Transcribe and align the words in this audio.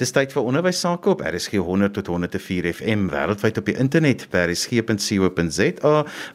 Dis 0.00 0.14
tyd 0.16 0.30
vir 0.32 0.46
onderwys 0.48 0.78
sake 0.80 1.10
op 1.12 1.20
RSG 1.28 1.58
100 1.60 1.92
tot 1.98 2.06
104 2.08 2.70
FM 2.70 3.10
wêreldwyd 3.12 3.58
op 3.60 3.66
die 3.68 3.74
internet 3.76 4.22
by 4.32 4.46
rsg.co.za 4.48 5.90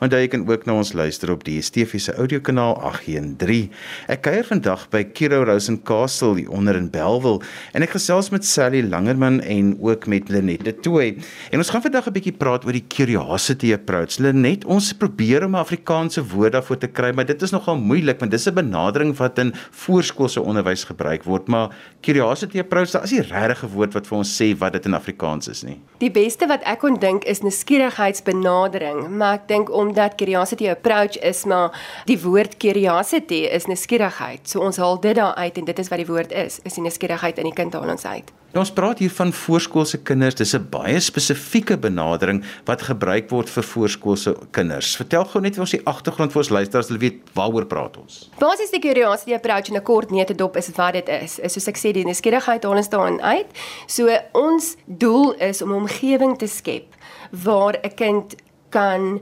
daar 0.06 0.22
jy 0.22 0.28
kan 0.30 0.44
ook 0.46 0.68
na 0.70 0.76
ons 0.84 0.92
luister 0.94 1.32
op 1.34 1.42
die 1.48 1.56
DSTV 1.58 1.98
se 2.04 2.14
audiokanaal 2.14 2.76
813. 2.92 3.72
Ek 4.14 4.22
kuier 4.28 4.46
vandag 4.46 4.84
by 4.94 5.02
Kiro 5.18 5.40
Rosen 5.50 5.80
Castle 5.82 6.36
hier 6.38 6.52
onder 6.54 6.78
in 6.78 6.92
Belwel 6.94 7.40
en 7.74 7.82
ek 7.88 7.96
gesels 7.96 8.30
met 8.36 8.46
Sally 8.46 8.84
Langerman 8.86 9.40
en 9.42 9.74
ook 9.82 10.06
met 10.14 10.30
Lenette 10.30 10.76
Tooi. 10.86 11.16
En 11.50 11.58
ons 11.58 11.74
gaan 11.74 11.82
vandag 11.88 12.06
'n 12.06 12.14
bietjie 12.20 12.38
praat 12.38 12.70
oor 12.70 12.78
die 12.78 12.86
curiosity 12.86 13.74
approach. 13.74 14.20
Lenette, 14.22 14.68
ons 14.68 14.94
probeer 14.94 15.42
om 15.44 15.58
'n 15.58 15.66
Afrikaanse 15.66 16.22
woord 16.22 16.54
daarvoor 16.54 16.78
te 16.78 16.88
kry, 16.88 17.16
maar 17.16 17.26
dit 17.26 17.42
is 17.42 17.52
nogal 17.52 17.82
moeilik 17.82 18.20
want 18.20 18.32
dis 18.32 18.46
'n 18.46 18.54
benadering 18.54 19.18
wat 19.18 19.40
in 19.40 19.54
voorskoolse 19.72 20.42
onderwys 20.42 20.84
gebruik 20.84 21.24
word, 21.24 21.48
maar 21.48 21.74
curiosity 22.02 22.60
approach, 22.60 22.92
daar 22.92 23.04
is 23.04 23.12
regtig 23.12 23.55
regte 23.56 23.72
woord 23.74 23.96
wat 23.96 24.08
vir 24.08 24.18
ons 24.18 24.32
sê 24.38 24.52
wat 24.60 24.76
dit 24.76 24.86
in 24.86 24.94
Afrikaans 24.94 25.50
is 25.52 25.64
nie. 25.64 25.78
Die 26.00 26.12
beste 26.12 26.48
wat 26.52 26.64
ek 26.68 26.82
kon 26.84 27.00
dink 27.00 27.26
is 27.26 27.42
nuuskierigheidsbenadering, 27.46 29.08
maar 29.18 29.40
ek 29.40 29.48
dink 29.48 29.72
omdat 29.72 30.18
curiosity 30.20 30.70
approach 30.70 31.18
is, 31.24 31.46
maar 31.46 31.76
die 32.10 32.20
woord 32.22 32.58
curiosity 32.60 33.46
is 33.48 33.68
nuuskierigheid. 33.72 34.48
So 34.48 34.62
ons 34.62 34.78
haal 34.78 35.00
dit 35.00 35.16
daar 35.16 35.36
uit 35.36 35.58
en 35.58 35.66
dit 35.66 35.80
is 35.80 35.92
wat 35.92 36.04
die 36.04 36.10
woord 36.10 36.32
is, 36.36 36.60
is 36.64 36.76
die 36.78 36.84
nuuskierigheid 36.84 37.40
in 37.40 37.50
die 37.52 37.56
kind 37.56 37.74
haal 37.74 37.90
ons 37.90 38.06
uit. 38.06 38.32
Nou 38.56 38.64
ons 38.64 38.72
praat 38.72 39.02
hier 39.04 39.12
van 39.12 39.34
voorskoolse 39.36 39.98
kinders. 40.08 40.38
Dis 40.40 40.54
'n 40.56 40.68
baie 40.72 41.00
spesifieke 41.00 41.78
benadering 41.78 42.44
wat 42.64 42.82
gebruik 42.82 43.30
word 43.30 43.50
vir 43.50 43.64
voorskoolse 43.64 44.36
kinders. 44.52 44.96
Vertel 44.96 45.26
gou 45.26 45.42
net 45.42 45.54
vir 45.56 45.62
ons 45.62 45.72
die 45.72 45.82
agtergrond 45.84 46.32
vir 46.32 46.40
ons 46.40 46.50
luisteraars, 46.50 46.88
hulle 46.88 47.00
weet 47.00 47.20
waaroor 47.34 47.66
praat 47.66 47.98
ons. 47.98 48.30
Basies 48.40 48.72
die 48.72 48.80
curiosity 48.80 49.34
approach 49.34 49.68
in 49.68 49.76
'n 49.76 49.84
kort 49.84 50.10
neete 50.10 50.36
dop 50.36 50.56
is 50.56 50.70
wat 50.76 50.94
dit 50.94 51.10
is. 51.10 51.40
Is 51.40 51.54
soos 51.54 51.68
ek 51.68 51.78
sê 51.78 51.92
die 51.92 52.06
nuuskierigheid 52.06 52.64
haal 52.64 52.78
ons 52.78 52.90
daarin 52.90 53.22
uit. 53.22 53.48
So 53.88 54.08
ons 54.32 54.76
doel 54.86 55.34
is 55.34 55.62
om 55.62 55.72
'n 55.72 55.76
omgewing 55.76 56.38
te 56.38 56.48
skep 56.48 56.96
waar 57.32 57.76
'n 57.84 57.96
kind 57.96 58.36
kan 58.70 59.22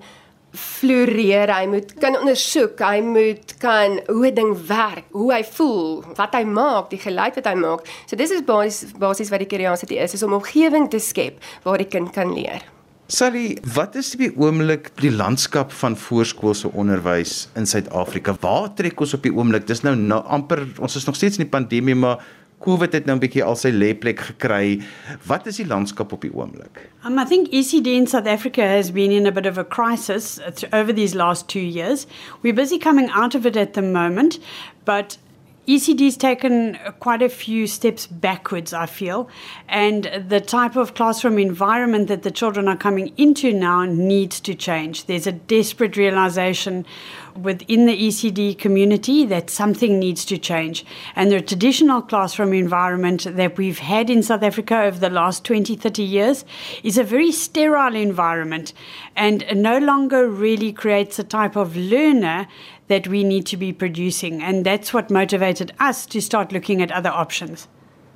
floreer, 0.54 1.50
hy 1.50 1.66
moet 1.70 1.94
kan 2.02 2.18
ondersoek, 2.20 2.82
hy 2.86 3.02
moet 3.06 3.56
kan 3.62 4.00
hoe 4.08 4.28
'n 4.28 4.36
ding 4.36 4.54
werk, 4.68 5.06
hoe 5.12 5.34
hy 5.34 5.44
voel, 5.44 6.04
wat 6.16 6.34
hy 6.34 6.44
maak, 6.44 6.90
die 6.90 7.00
geluid 7.00 7.36
wat 7.36 7.45
hy 7.45 7.56
maak. 7.56 7.88
So 8.06 8.16
dis 8.16 8.32
is 8.32 8.42
basies 8.42 8.92
basies 8.98 9.30
wat 9.30 9.40
die 9.40 9.50
curiosity 9.50 9.95
is, 9.95 10.14
is 10.14 10.23
om 10.23 10.34
omgewing 10.34 10.90
te 10.90 11.00
skep 11.00 11.42
waar 11.64 11.78
die 11.78 11.90
kind 11.90 12.12
kan 12.14 12.34
leer. 12.34 12.62
Sally, 13.08 13.58
wat 13.76 13.95
is 13.95 14.14
die 14.16 14.32
oomblik 14.40 14.88
die 15.02 15.12
landskap 15.12 15.72
van 15.72 15.98
voorskoolse 16.00 16.72
onderwys 16.72 17.50
in 17.56 17.66
Suid-Afrika? 17.66 18.36
Waar 18.40 18.73
trek 18.73 19.00
ons 19.00 19.14
op 19.14 19.23
die 19.23 19.34
oomblik? 19.34 19.67
Dis 19.67 19.84
nou, 19.84 19.95
nou 19.95 20.22
amper 20.23 20.64
ons 20.80 20.95
is 20.95 21.06
nog 21.06 21.16
steeds 21.16 21.38
in 21.38 21.44
die 21.44 21.52
pandemie, 21.52 21.95
maar 21.95 22.23
COVID 22.64 22.94
het 22.94 23.06
nou 23.06 23.17
'n 23.17 23.19
bietjie 23.19 23.44
al 23.44 23.56
sy 23.56 23.69
lêplek 23.69 24.19
gekry. 24.19 24.81
Wat 25.28 25.47
is 25.47 25.56
die 25.59 25.67
landskap 25.67 26.11
op 26.11 26.22
die 26.22 26.33
oomblik? 26.33 26.89
Um, 27.05 27.20
I 27.20 27.25
think 27.25 27.47
ECD 27.52 27.88
in 27.88 28.08
South 28.08 28.28
Africa 28.28 28.61
has 28.61 28.92
been 28.92 29.11
in 29.11 29.25
a 29.28 29.31
bit 29.31 29.45
of 29.45 29.58
a 29.58 29.64
crisis 29.64 30.39
over 30.72 30.94
these 30.94 31.16
last 31.16 31.47
2 31.47 31.59
years. 31.59 32.08
We're 32.42 32.55
busy 32.55 32.78
coming 32.78 33.09
out 33.11 33.36
of 33.36 33.45
it 33.45 33.58
at 33.58 33.73
the 33.73 33.81
moment, 33.81 34.39
but 34.86 35.17
ECD's 35.67 36.17
taken 36.17 36.78
quite 37.00 37.22
a 37.22 37.30
few 37.30 37.67
steps 37.67 38.06
backwards, 38.06 38.73
I 38.73 38.86
feel, 38.86 39.30
and 39.70 40.25
the 40.28 40.42
type 40.42 40.75
of 40.75 40.94
classroom 40.94 41.39
environment 41.39 42.09
that 42.09 42.23
the 42.23 42.31
children 42.31 42.67
are 42.67 42.75
coming 42.75 43.14
into 43.16 43.53
now 43.53 43.86
needs 43.86 44.42
to 44.42 44.55
change. 44.55 45.05
There's 45.05 45.25
a 45.25 45.31
desperate 45.31 45.95
realization 45.95 46.86
within 47.36 47.86
the 47.86 47.97
ECD 47.97 48.58
community 48.58 49.25
that 49.25 49.50
something 49.50 50.00
needs 50.00 50.25
to 50.25 50.38
change. 50.38 50.86
And 51.16 51.31
the 51.31 51.42
traditional 51.42 52.02
classroom 52.02 52.53
environment 52.53 53.25
that 53.30 53.58
we've 53.58 53.80
had 53.80 54.09
in 54.09 54.22
South 54.22 54.44
Africa 54.44 54.83
over 54.83 55.00
the 55.00 55.09
last 55.09 55.44
20, 55.44 55.75
30 55.75 56.03
years 56.03 56.45
is 56.83 56.98
a 56.98 57.03
very 57.03 57.31
sterile 57.31 57.95
environment 57.95 58.73
and 59.16 59.45
no 59.55 59.77
longer 59.77 60.27
really 60.27 60.72
creates 60.72 61.17
a 61.20 61.23
type 61.23 61.55
of 61.55 61.75
learner 61.75 62.48
that 62.88 63.08
we 63.08 63.23
need 63.23 63.45
to 63.48 63.58
be 63.58 63.73
producing. 63.73 64.42
And 64.42 64.66
that's 64.66 64.94
what 64.94 65.10
motivated 65.10 65.73
us 65.80 66.05
to 66.08 66.21
start 66.21 66.52
looking 66.52 66.82
at 66.82 66.92
other 66.92 67.11
options. 67.11 67.67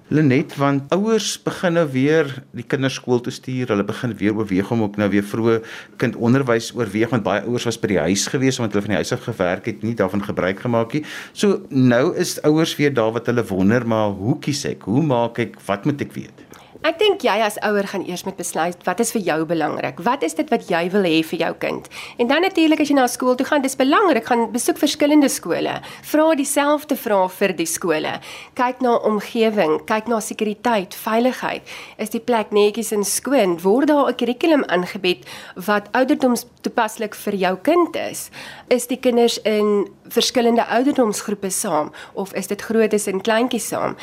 Lenet 0.08 0.54
want 0.56 0.86
ouers 0.96 1.34
begin 1.44 1.74
nou 1.76 1.84
weer 1.92 2.30
die 2.56 2.64
kinders 2.64 2.96
skool 2.96 3.20
toe 3.20 3.32
stuur. 3.36 3.68
Hulle 3.74 3.84
begin 3.84 4.14
weer 4.16 4.38
oorweeg 4.40 4.70
om 4.72 4.86
ook 4.86 4.96
nou 5.02 5.10
weer 5.12 5.26
vroeë 5.28 5.58
kindonderwys 6.00 6.70
oorweeg 6.78 7.12
want 7.12 7.26
baie 7.26 7.42
ouers 7.44 7.66
was 7.68 7.80
by 7.82 7.90
die 7.92 8.00
huis 8.06 8.24
gewees 8.32 8.56
omdat 8.62 8.78
hulle 8.78 8.86
van 8.86 8.96
die 8.96 9.02
huis 9.02 9.12
af 9.12 9.28
gewerk 9.28 9.68
het, 9.68 9.84
nie 9.84 9.98
daarvan 10.00 10.24
gebruik 10.24 10.64
gemaak 10.64 10.96
nie. 10.96 11.04
So 11.36 11.60
nou 11.68 12.16
is 12.16 12.38
ouers 12.48 12.78
weer 12.80 12.96
daar 12.96 13.12
wat 13.18 13.28
hulle 13.28 13.44
wonder 13.52 13.84
maar 13.84 14.16
hoe 14.16 14.38
kies 14.40 14.64
ek? 14.72 14.88
Hoe 14.88 15.04
maak 15.04 15.44
ek? 15.44 15.60
Wat 15.68 15.84
moet 15.84 16.08
ek 16.08 16.16
weet? 16.16 16.46
Ek 16.88 16.96
dink 17.02 17.20
jy 17.26 17.34
as 17.44 17.58
ouer 17.68 17.84
gaan 17.92 18.06
eers 18.08 18.22
met 18.24 18.38
besluit 18.40 18.84
wat 18.88 19.02
is 19.04 19.10
vir 19.12 19.20
jou 19.26 19.36
belangrik? 19.50 19.98
Wat 20.06 20.22
is 20.24 20.38
dit 20.38 20.48
wat 20.54 20.70
jy 20.72 20.86
wil 20.94 21.04
hê 21.04 21.18
vir 21.28 21.42
jou 21.42 21.50
kind? 21.60 21.88
En 22.16 22.30
dan 22.30 22.46
natuurlik 22.46 22.80
as 22.80 22.88
jy 22.88 22.96
na 22.96 23.10
skool 23.12 23.36
toe 23.36 23.44
gaan, 23.50 23.66
dis 23.66 23.76
belangrik 23.76 24.30
gaan 24.30 24.46
besoek 24.54 24.80
verskillende 24.80 25.28
skole. 25.28 25.74
Vra 26.08 26.28
dieselfde 26.40 26.96
vrae 26.96 27.26
vir 27.40 27.54
die 27.58 27.68
skole. 27.68 28.14
Kyk 28.56 28.80
na 28.86 28.94
omgewing, 29.10 29.82
kyk 29.90 30.08
na 30.08 30.22
sekuriteit, 30.24 30.96
veiligheid. 30.96 31.68
Is 32.00 32.16
die 32.16 32.24
plek 32.24 32.56
netjies 32.56 32.94
en 32.96 33.04
skoon? 33.04 33.58
Word 33.66 33.92
daar 33.92 34.08
'n 34.08 34.16
kurrikulum 34.16 34.64
aangebied 34.72 35.28
wat 35.68 35.92
ouderdoms 35.92 36.46
toepaslik 36.62 37.16
vir 37.16 37.36
jou 37.36 37.56
kind 37.58 37.96
is? 37.96 38.32
Is 38.70 38.88
die 38.88 39.00
kinders 39.00 39.38
in 39.44 39.92
verskillende 40.08 40.64
ouderdomsgroepe 40.64 41.52
saam 41.52 41.92
of 42.14 42.34
is 42.34 42.48
dit 42.48 42.62
grootes 42.62 43.08
en 43.08 43.22
kleintjies 43.22 43.68
saam? 43.68 43.98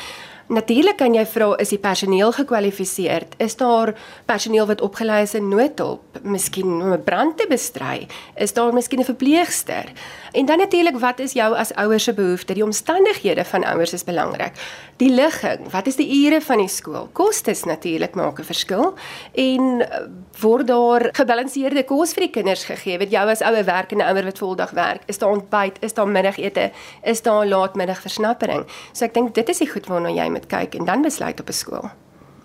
Natuurlik 0.45 0.99
kan 1.01 1.15
jy 1.17 1.23
vra 1.25 1.47
is 1.57 1.71
die 1.73 1.79
personeel 1.81 2.29
gekwalifiseerd? 2.35 3.33
Is 3.41 3.55
daar 3.57 3.95
personeel 4.29 4.67
wat 4.69 4.81
opgelei 4.85 5.23
is 5.25 5.33
in 5.33 5.47
noodhulp, 5.49 6.19
miskien 6.21 6.69
om 6.69 6.91
'n 6.93 7.03
brand 7.03 7.37
te 7.37 7.47
bestry? 7.49 8.07
Is 8.37 8.53
daar 8.53 8.73
miskien 8.73 8.99
'n 8.99 9.09
verpleegster? 9.09 9.85
En 10.31 10.45
dan 10.45 10.57
natuurlik, 10.57 10.99
wat 10.99 11.19
is 11.19 11.33
jou 11.33 11.55
as 11.55 11.73
ouers 11.73 12.03
se 12.03 12.13
behoefte? 12.13 12.53
Die 12.53 12.63
omstandighede 12.63 13.45
van 13.45 13.63
ouers 13.63 13.93
is 13.93 14.03
belangrik. 14.03 14.51
Die 14.95 15.11
ligging, 15.11 15.65
wat 15.73 15.89
is 15.91 15.97
die 15.99 16.07
ure 16.07 16.37
van 16.39 16.61
die 16.61 16.69
skool? 16.71 17.09
Kostes 17.11 17.65
natuurlik 17.67 18.13
maak 18.15 18.39
'n 18.39 18.47
verskil 18.47 18.93
en 19.33 19.81
eh, 19.83 20.07
word 20.39 20.67
daar 20.67 21.09
gebalanseerde 21.11 21.83
kos 21.83 22.13
vir 22.13 22.23
die 22.23 22.31
kinders 22.31 22.63
gegee? 22.63 22.97
Weet 22.97 23.11
jou 23.11 23.27
as 23.29 23.41
ouer 23.41 23.65
werkende 23.65 24.07
ouer 24.07 24.23
wat 24.23 24.39
voldag 24.39 24.71
werk, 24.71 25.03
is 25.07 25.17
daar 25.17 25.35
ontbyt, 25.35 25.83
is 25.83 25.93
daar 25.93 26.07
middagete, 26.07 26.71
is 27.03 27.21
daar 27.21 27.45
laatmiddag 27.45 27.99
versnappering? 27.99 28.63
So 28.93 29.03
ek 29.05 29.13
dink 29.13 29.35
dit 29.35 29.49
is 29.49 29.57
die 29.57 29.67
goed 29.67 29.85
waarna 29.87 30.15
jy 30.15 30.29
moet 30.29 30.47
kyk 30.47 30.75
en 30.75 30.85
dan 30.85 31.01
besluit 31.01 31.39
op 31.39 31.49
'n 31.49 31.53
skool. 31.53 31.89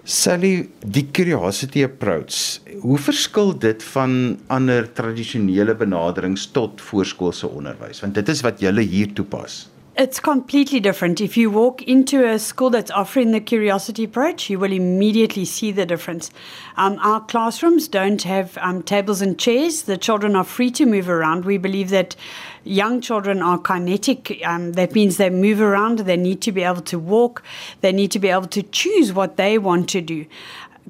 Sally, 0.03 0.69
die 0.82 1.06
curiosity 1.12 1.84
approach, 1.84 2.59
hoe 2.81 2.99
verskil 2.99 3.59
dit 3.59 3.82
van 3.82 4.41
ander 4.49 4.93
tradisionele 4.93 5.75
benaderings 5.75 6.50
tot 6.50 6.81
voorskoolse 6.81 7.47
onderwys? 7.47 8.00
Want 8.00 8.15
dit 8.15 8.28
is 8.28 8.41
wat 8.41 8.59
julle 8.59 8.81
hier 8.81 9.12
toepas. 9.12 9.69
It's 10.00 10.19
completely 10.19 10.81
different. 10.81 11.21
If 11.21 11.37
you 11.37 11.50
walk 11.50 11.83
into 11.83 12.27
a 12.27 12.38
school 12.38 12.71
that's 12.71 12.91
offering 12.91 13.33
the 13.33 13.41
curiosity 13.41 14.05
approach, 14.05 14.49
you 14.49 14.59
will 14.59 14.72
immediately 14.72 15.44
see 15.44 15.72
the 15.72 15.84
difference. 15.84 16.31
Um, 16.78 16.99
our 17.03 17.21
classrooms 17.21 17.87
don't 17.87 18.22
have 18.22 18.56
um, 18.62 18.83
tables 18.83 19.21
and 19.21 19.38
chairs. 19.38 19.83
The 19.83 19.99
children 19.99 20.37
are 20.37 20.44
free 20.44 20.71
to 20.71 20.87
move 20.87 21.11
around. 21.11 21.44
We 21.44 21.59
believe 21.59 21.91
that 21.91 22.16
young 22.65 23.03
children 23.03 23.43
are 23.43 23.59
kinetic. 23.59 24.41
Um, 24.43 24.72
that 24.72 24.94
means 24.94 25.19
they 25.19 25.28
move 25.28 25.61
around. 25.61 25.99
They 25.99 26.17
need 26.17 26.41
to 26.41 26.53
be 26.53 26.62
able 26.62 26.81
to 26.81 26.99
walk. 26.99 27.43
They 27.82 27.93
need 27.93 28.11
to 28.12 28.19
be 28.19 28.28
able 28.28 28.49
to 28.49 28.62
choose 28.62 29.12
what 29.12 29.37
they 29.37 29.59
want 29.59 29.91
to 29.91 30.00
do 30.00 30.25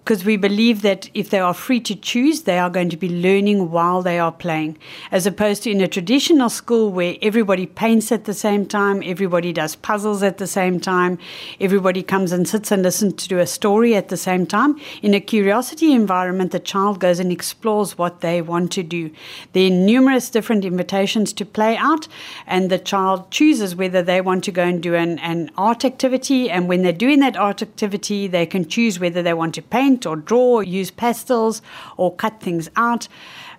because 0.04 0.24
we 0.24 0.36
believe 0.36 0.82
that 0.82 1.08
if 1.14 1.30
they 1.30 1.38
are 1.38 1.54
free 1.54 1.78
to 1.78 1.94
choose, 1.94 2.42
they 2.42 2.58
are 2.58 2.70
going 2.70 2.88
to 2.88 2.96
be 2.96 3.08
learning 3.08 3.70
while 3.70 4.02
they 4.02 4.18
are 4.18 4.32
playing, 4.32 4.76
as 5.12 5.26
opposed 5.26 5.62
to 5.62 5.70
in 5.70 5.80
a 5.80 5.86
traditional 5.86 6.48
school 6.48 6.90
where 6.90 7.16
everybody 7.22 7.66
paints 7.66 8.10
at 8.10 8.24
the 8.24 8.34
same 8.34 8.66
time, 8.66 9.02
everybody 9.04 9.52
does 9.52 9.76
puzzles 9.76 10.22
at 10.22 10.38
the 10.38 10.46
same 10.46 10.80
time, 10.80 11.18
everybody 11.60 12.02
comes 12.02 12.32
and 12.32 12.48
sits 12.48 12.72
and 12.72 12.82
listens 12.82 13.26
to 13.26 13.38
a 13.38 13.46
story 13.46 13.94
at 13.94 14.08
the 14.08 14.16
same 14.16 14.46
time. 14.46 14.80
In 15.02 15.14
a 15.14 15.20
curiosity 15.20 15.92
environment, 15.92 16.50
the 16.50 16.60
child 16.60 16.98
goes 16.98 17.20
and 17.20 17.30
explores 17.30 17.98
what 17.98 18.20
they 18.20 18.42
want 18.42 18.72
to 18.72 18.82
do. 18.82 19.10
There 19.52 19.66
are 19.66 19.74
numerous 19.74 20.30
different 20.30 20.64
invitations 20.64 21.32
to 21.34 21.44
play 21.44 21.76
out, 21.76 22.08
and 22.46 22.70
the 22.70 22.78
child 22.78 23.30
chooses 23.30 23.76
whether 23.76 24.02
they 24.02 24.20
want 24.20 24.44
to 24.44 24.52
go 24.52 24.64
and 24.64 24.82
do 24.82 24.94
an, 24.94 25.18
an 25.18 25.50
art 25.56 25.84
activity, 25.84 26.50
and 26.50 26.68
when 26.68 26.82
they're 26.82 26.92
doing 26.92 27.20
that 27.20 27.36
art 27.36 27.62
activity, 27.62 28.26
they 28.26 28.46
can 28.46 28.66
choose 28.66 28.98
whether 28.98 29.22
they 29.22 29.34
want 29.34 29.54
to 29.54 29.62
paint 29.62 29.89
paint 29.90 30.06
or 30.06 30.16
draw, 30.16 30.60
use 30.60 30.90
pastels 30.90 31.62
or 31.96 32.14
cut 32.14 32.40
things 32.40 32.70
out. 32.76 33.08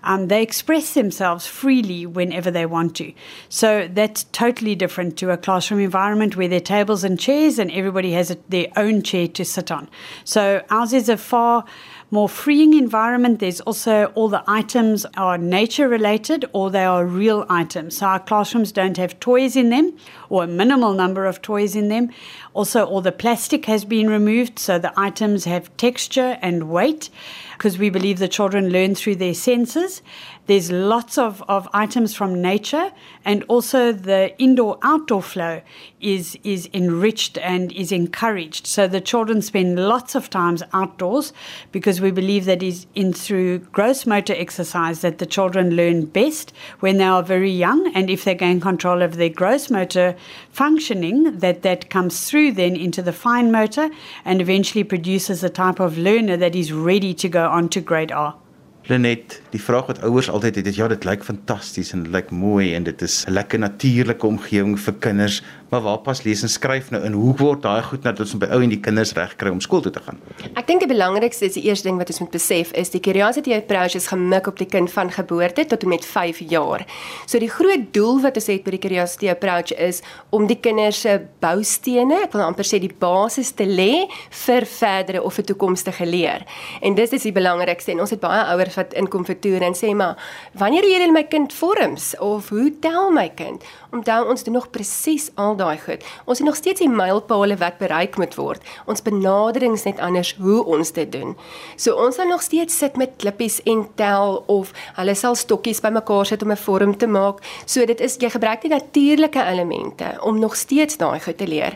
um, 0.04 0.28
they 0.28 0.42
express 0.42 0.94
themselves 0.94 1.46
freely 1.46 2.06
whenever 2.06 2.50
they 2.50 2.66
want 2.66 2.96
to. 2.98 3.14
So 3.50 3.88
that's 3.92 4.24
totally 4.26 4.76
different 4.76 5.18
to 5.18 5.30
a 5.30 5.38
classroom 5.38 5.80
environment 5.80 6.36
where 6.36 6.48
there 6.48 6.58
are 6.58 6.62
tables 6.62 7.04
and 7.04 7.20
chairs 7.20 7.60
and 7.60 7.72
everybody 7.72 8.14
has 8.14 8.32
a, 8.32 8.38
their 8.50 8.68
own 8.76 9.04
chair 9.04 9.28
to 9.28 9.46
sit 9.46 9.72
on. 9.72 9.90
So 10.24 10.64
ours 10.70 10.94
is 10.94 11.10
a 11.10 11.18
far 11.18 11.66
more 12.14 12.28
freeing 12.28 12.74
environment. 12.74 13.40
There's 13.40 13.62
also 13.62 14.08
all 14.16 14.28
the 14.28 14.44
items 14.46 15.06
are 15.16 15.38
nature 15.38 15.88
related 15.88 16.44
or 16.52 16.70
they 16.70 16.84
are 16.84 17.06
real 17.06 17.46
items. 17.50 17.98
So 17.98 18.06
our 18.06 18.20
classrooms 18.20 18.74
don't 18.74 18.98
have 18.98 19.18
toys 19.22 19.56
in 19.56 19.70
them 19.70 19.96
or 20.30 20.44
a 20.44 20.48
minimal 20.48 20.94
number 20.94 21.26
of 21.26 21.42
toys 21.42 21.74
in 21.74 21.88
them. 21.88 22.10
Also, 22.54 22.86
all 22.86 23.00
the 23.00 23.14
plastic 23.14 23.66
has 23.66 23.86
been 23.86 24.10
removed 24.10 24.60
so 24.60 24.78
the 24.78 24.94
items 25.00 25.46
have 25.46 25.76
texture 25.78 26.38
and 26.42 26.70
weight 26.70 27.10
because 27.54 27.78
we 27.78 27.90
believe 27.90 28.20
the 28.20 28.28
children 28.28 28.70
learn 28.70 28.94
through 28.94 29.16
their 29.16 29.34
senses. 29.34 30.02
There's 30.48 30.72
lots 30.72 31.18
of, 31.18 31.44
of 31.48 31.70
items 31.72 32.16
from 32.16 32.42
nature, 32.42 32.92
and 33.24 33.44
also 33.48 33.92
the 33.92 34.38
indoor 34.38 34.80
outdoor 34.82 35.22
flow 35.22 35.62
is, 36.00 36.38
is 36.44 36.68
enriched 36.74 37.38
and 37.38 37.72
is 37.72 37.92
encouraged. 37.92 38.66
So 38.66 38.88
the 38.88 39.02
children 39.02 39.42
spend 39.42 39.78
lots 39.78 40.16
of 40.16 40.30
times 40.30 40.64
outdoors 40.74 41.32
because 41.72 42.02
we 42.02 42.12
believe 42.12 42.46
that 42.46 42.64
is 42.64 42.88
in 42.96 43.14
through 43.14 43.60
gross 43.60 44.06
motor 44.06 44.34
exercise 44.36 45.02
that 45.02 45.20
the 45.20 45.26
children 45.26 45.76
learn 45.76 46.06
best 46.06 46.54
when 46.80 46.98
they 46.98 47.06
are 47.06 47.24
very 47.24 47.52
young, 47.52 47.92
and 47.94 48.10
if 48.10 48.24
they 48.24 48.36
gain 48.36 48.60
control 48.60 49.02
of 49.02 49.18
their 49.18 49.30
gross 49.30 49.70
motor 49.70 50.16
functioning, 50.50 51.38
that 51.38 51.62
that 51.62 51.90
comes 51.90 52.28
through 52.28 52.52
then 52.54 52.76
into 52.76 53.02
the 53.02 53.14
fine 53.14 53.52
motor 53.52 53.90
and 54.26 54.42
eventually 54.42 54.84
produces 54.84 55.44
a 55.44 55.50
type 55.50 55.80
of 55.80 55.98
learner 55.98 56.36
that 56.36 56.56
is 56.56 56.74
ready 56.74 57.14
to 57.14 57.30
go 57.30 57.48
on 57.48 57.70
to 57.70 57.80
grade 57.80 58.12
R. 58.12 58.41
Lenet, 58.90 59.42
die 59.54 59.62
vraag 59.62 59.92
wat 59.92 60.00
ouers 60.02 60.30
altyd 60.30 60.56
het 60.56 60.68
is 60.72 60.78
ja, 60.80 60.88
dit 60.90 61.04
lyk 61.06 61.22
fantasties 61.24 61.92
en 61.94 62.06
dit 62.06 62.14
lyk 62.16 62.32
mooi 62.34 62.72
en 62.74 62.84
dit 62.84 63.02
is 63.02 63.26
'n 63.28 63.34
lekker 63.38 63.60
natuurlike 63.60 64.28
omgewing 64.28 64.80
vir 64.80 64.94
kinders, 64.94 65.44
maar 65.72 65.82
waar 65.82 66.00
pas 66.04 66.22
lees 66.24 66.42
en 66.44 66.50
skryf 66.52 66.90
nou 66.92 67.00
in? 67.08 67.14
Hoe 67.16 67.34
word 67.40 67.62
daai 67.64 67.82
goed 67.88 68.04
nou 68.04 68.12
dat 68.12 68.26
ons 68.26 68.36
by 68.42 68.50
ou 68.52 68.60
en 68.60 68.72
die 68.74 68.80
kinders 68.84 69.14
reg 69.16 69.38
kry 69.40 69.52
om 69.54 69.62
skool 69.64 69.80
toe 69.86 69.94
te 69.96 70.02
gaan? 70.04 70.18
Ek 70.60 70.68
dink 70.68 70.84
die 70.84 70.90
belangrikste 70.92 71.48
is 71.48 71.56
die 71.56 71.64
eerste 71.70 71.88
ding 71.88 72.00
wat 72.02 72.12
ons 72.12 72.20
moet 72.20 72.34
besef 72.36 72.74
is 72.76 72.92
die 72.92 73.00
curiosity 73.00 73.54
approach 73.56 73.96
is 73.96 74.10
gemik 74.12 74.50
op 74.52 74.60
die 74.60 74.68
kind 74.68 74.92
van 74.92 75.12
geboorte 75.16 75.64
tot 75.72 75.86
en 75.88 75.94
met 75.94 76.04
5 76.06 76.42
jaar. 76.52 76.84
So 77.24 77.40
die 77.40 77.50
groot 77.52 77.86
doel 77.96 78.20
wat 78.26 78.36
ons 78.42 78.50
het 78.52 78.66
by 78.66 78.74
die 78.76 78.82
curiosity 78.84 79.30
approach 79.32 79.72
is 79.78 80.02
om 80.36 80.50
die 80.50 80.60
kinders 80.60 81.00
se 81.06 81.16
boustene, 81.40 82.20
ek 82.26 82.36
wil 82.36 82.44
amper 82.50 82.68
sê 82.68 82.82
die 82.84 82.92
basis 82.92 83.54
te 83.56 83.64
lê 83.64 84.10
vir 84.44 84.68
verdere 84.68 85.24
of 85.24 85.40
vir 85.40 85.48
toekomstige 85.54 86.06
leer. 86.06 86.44
En 86.84 87.00
dis 87.00 87.16
is 87.16 87.30
die 87.30 87.36
belangrikste 87.36 87.96
en 87.96 88.04
ons 88.04 88.12
het 88.12 88.20
baie 88.20 88.44
ouers 88.52 88.76
wat 88.76 88.98
inkom 89.00 89.24
vir 89.30 89.40
toer 89.40 89.70
en 89.70 89.78
sê 89.78 89.96
maar 89.96 90.20
wanneer 90.60 90.84
jy 90.92 91.08
my 91.16 91.24
kind 91.32 91.56
vorms 91.56 92.12
of 92.20 92.52
hoe 92.52 92.68
tel 92.84 93.10
my 93.16 93.30
kind? 93.40 93.64
Onthou 93.96 94.20
ons 94.32 94.44
doen 94.44 94.60
nog 94.60 94.70
presies 94.76 95.32
al 95.40 95.56
daai 95.62 95.78
goed. 95.82 96.04
Ons 96.26 96.42
het 96.42 96.48
nog 96.48 96.58
steeds 96.60 96.82
die 96.84 96.90
mylpale 96.90 97.58
wat 97.62 97.80
bereik 97.82 98.18
moet 98.22 98.36
word. 98.40 98.66
Ons 98.90 99.04
benaderings 99.06 99.86
net 99.88 100.02
anders 100.04 100.34
hoe 100.42 100.60
ons 100.66 100.94
dit 100.98 101.12
doen. 101.12 101.36
So 101.76 101.96
ons 101.96 102.18
sal 102.20 102.30
nog 102.30 102.44
steeds 102.46 102.78
sit 102.78 102.98
met 103.00 103.18
klippies 103.22 103.62
en 103.70 103.86
tel 104.00 104.42
of 104.52 104.74
hulle 104.98 105.16
sal 105.16 105.38
stokkies 105.40 105.84
bymekaar 105.86 106.26
sit 106.26 106.44
om 106.44 106.52
'n 106.52 106.64
vorm 106.66 106.98
te 106.98 107.08
maak. 107.08 107.40
So 107.66 107.86
dit 107.86 108.00
is 108.02 108.18
jy 108.20 108.30
gebruik 108.30 108.62
die 108.62 108.72
natuurlike 108.72 109.42
elemente 109.44 110.18
om 110.22 110.40
nog 110.40 110.56
steeds 110.56 110.98
daai 110.98 111.20
goed 111.20 111.38
te 111.38 111.48
leer. 111.48 111.76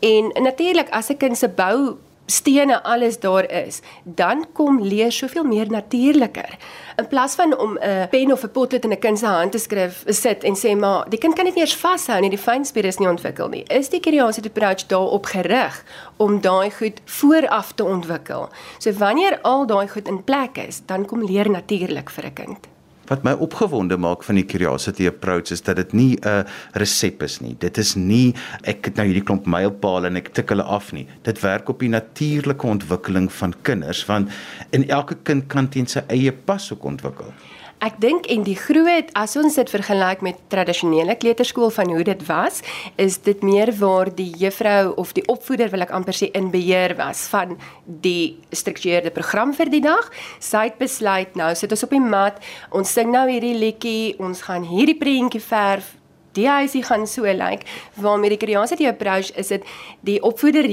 En 0.00 0.32
natuurlik 0.42 0.90
as 0.90 1.10
'n 1.10 1.16
kind 1.16 1.38
se 1.38 1.48
bou 1.48 1.96
stene 2.26 2.82
alles 2.82 3.18
daar 3.20 3.50
is, 3.50 3.80
dan 4.04 4.46
kom 4.52 4.80
leer 4.82 5.12
soveel 5.12 5.44
meer 5.44 5.70
natuurliker. 5.70 6.58
In 6.96 7.08
plaas 7.08 7.34
van 7.34 7.58
om 7.58 7.78
'n 7.78 8.08
pen 8.08 8.32
of 8.32 8.42
'n 8.42 8.50
potlood 8.50 8.84
in 8.84 8.92
'n 8.92 8.98
kind 8.98 9.18
se 9.18 9.26
hand 9.26 9.52
te 9.52 9.58
skryf, 9.58 10.04
sit 10.06 10.44
en 10.44 10.56
sê 10.56 10.76
maar 10.76 11.08
die 11.08 11.18
kind 11.18 11.34
kan 11.34 11.44
dit 11.44 11.54
nie 11.54 11.62
eers 11.62 11.76
vashou 11.76 12.20
nie, 12.20 12.30
die 12.30 12.38
fynspiere 12.38 12.88
is 12.88 12.98
nie 12.98 13.08
ontwikkel 13.08 13.48
nie. 13.48 13.64
Is 13.68 13.88
die 13.88 14.00
curiosity 14.00 14.48
approach 14.48 14.86
daarop 14.86 15.26
gerig 15.26 15.84
om 16.16 16.40
daai 16.40 16.70
goed 16.70 17.00
vooraf 17.04 17.72
te 17.72 17.84
ontwikkel? 17.84 18.48
So 18.78 18.92
wanneer 18.92 19.38
al 19.42 19.66
daai 19.66 19.88
goed 19.88 20.08
in 20.08 20.24
plek 20.24 20.58
is, 20.58 20.82
dan 20.86 21.06
kom 21.06 21.24
leer 21.24 21.50
natuurlik 21.50 22.10
vir 22.10 22.24
'n 22.24 22.32
kind. 22.32 22.71
Wat 23.10 23.24
my 23.26 23.32
opgewonde 23.32 23.96
maak 23.98 24.22
van 24.22 24.38
die 24.38 24.46
curiosity 24.46 25.06
approach 25.10 25.50
is 25.50 25.62
dat 25.62 25.76
dit 25.76 25.92
nie 25.92 26.18
'n 26.22 26.44
resep 26.72 27.22
is 27.22 27.40
nie. 27.40 27.56
Dit 27.58 27.78
is 27.78 27.94
nie 27.94 28.34
ek 28.62 28.84
het 28.84 28.96
nou 28.96 29.06
hierdie 29.06 29.24
klomp 29.24 29.46
mylpale 29.46 30.06
en 30.06 30.16
ek 30.16 30.32
tik 30.34 30.48
hulle 30.48 30.62
af 30.62 30.92
nie. 30.92 31.06
Dit 31.22 31.40
werk 31.40 31.68
op 31.68 31.80
die 31.80 31.88
natuurlike 31.88 32.66
ontwikkeling 32.66 33.32
van 33.32 33.54
kinders 33.62 34.06
want 34.06 34.30
in 34.70 34.88
elke 34.88 35.16
kind 35.22 35.46
kan 35.46 35.68
teen 35.68 35.86
sy 35.86 36.02
eie 36.08 36.32
pas 36.32 36.72
ook 36.72 36.84
ontwikkel. 36.84 37.32
Ek 37.82 37.96
dink 37.98 38.28
en 38.30 38.44
die 38.46 38.54
groot 38.54 39.08
as 39.18 39.32
ons 39.40 39.56
dit 39.58 39.70
vergelyk 39.72 40.20
met 40.22 40.38
tradisionele 40.52 41.16
kleuterskool 41.18 41.72
van 41.74 41.90
hoe 41.90 42.04
dit 42.06 42.20
was, 42.28 42.60
is 42.94 43.16
dit 43.26 43.40
meer 43.42 43.72
waar 43.80 44.06
die 44.14 44.28
juffrou 44.38 44.92
of 45.02 45.10
die 45.16 45.24
opvoeder 45.26 45.72
wil 45.72 45.82
ek 45.82 45.90
amper 45.90 46.14
sê 46.14 46.28
in 46.38 46.52
beheer 46.54 46.94
was 47.00 47.24
van 47.32 47.56
die 48.04 48.38
gestruktureerde 48.52 49.10
program 49.10 49.50
vir 49.58 49.72
die 49.72 49.82
dag. 49.82 50.12
Sy 50.38 50.68
het 50.68 50.78
besluit, 50.78 51.34
nou 51.34 51.50
sit 51.58 51.74
ons 51.74 51.82
op 51.82 51.96
die 51.96 52.04
mat, 52.04 52.38
ons 52.70 52.94
sing 52.94 53.10
nou 53.10 53.24
hierdie 53.26 53.56
liedjie, 53.58 54.14
ons 54.22 54.44
gaan 54.46 54.62
hierdie 54.68 54.98
prentjie 55.02 55.42
verf 55.42 55.96
Die 56.32 56.46
huisie 56.48 56.80
gaan 56.82 57.02
so 57.06 57.28
lyk 57.28 57.36
like, 57.36 57.66
waar 58.00 58.18
met 58.18 58.32
die 58.32 58.40
curiosity 58.40 58.86
approach 58.88 59.32
is 59.36 59.50
dit 59.52 59.66
die 60.00 60.16
opvoeder 60.24 60.64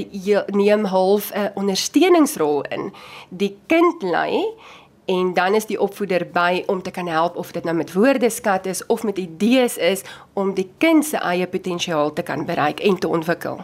neem 0.56 0.84
half 0.88 1.32
'n 1.34 1.52
ondersteuningsrol 1.54 2.64
in. 2.72 2.92
Die 3.28 3.56
kind 3.66 4.02
lei 4.02 4.54
en 5.10 5.34
dan 5.34 5.54
is 5.58 5.66
die 5.66 5.80
opvoeder 5.80 6.26
by 6.32 6.62
om 6.70 6.82
te 6.82 6.92
kan 6.94 7.08
help 7.10 7.36
of 7.36 7.50
dit 7.56 7.66
nou 7.66 7.74
met 7.76 7.92
woordeskat 7.92 8.66
is 8.70 8.84
of 8.86 9.02
met 9.02 9.18
idees 9.18 9.76
is 9.76 10.04
om 10.38 10.54
die 10.54 10.68
kind 10.78 11.06
se 11.06 11.18
eie 11.18 11.46
potensiaal 11.50 12.12
te 12.14 12.22
kan 12.22 12.46
bereik 12.46 12.80
en 12.86 12.98
te 12.98 13.10
ontwikkel. 13.10 13.58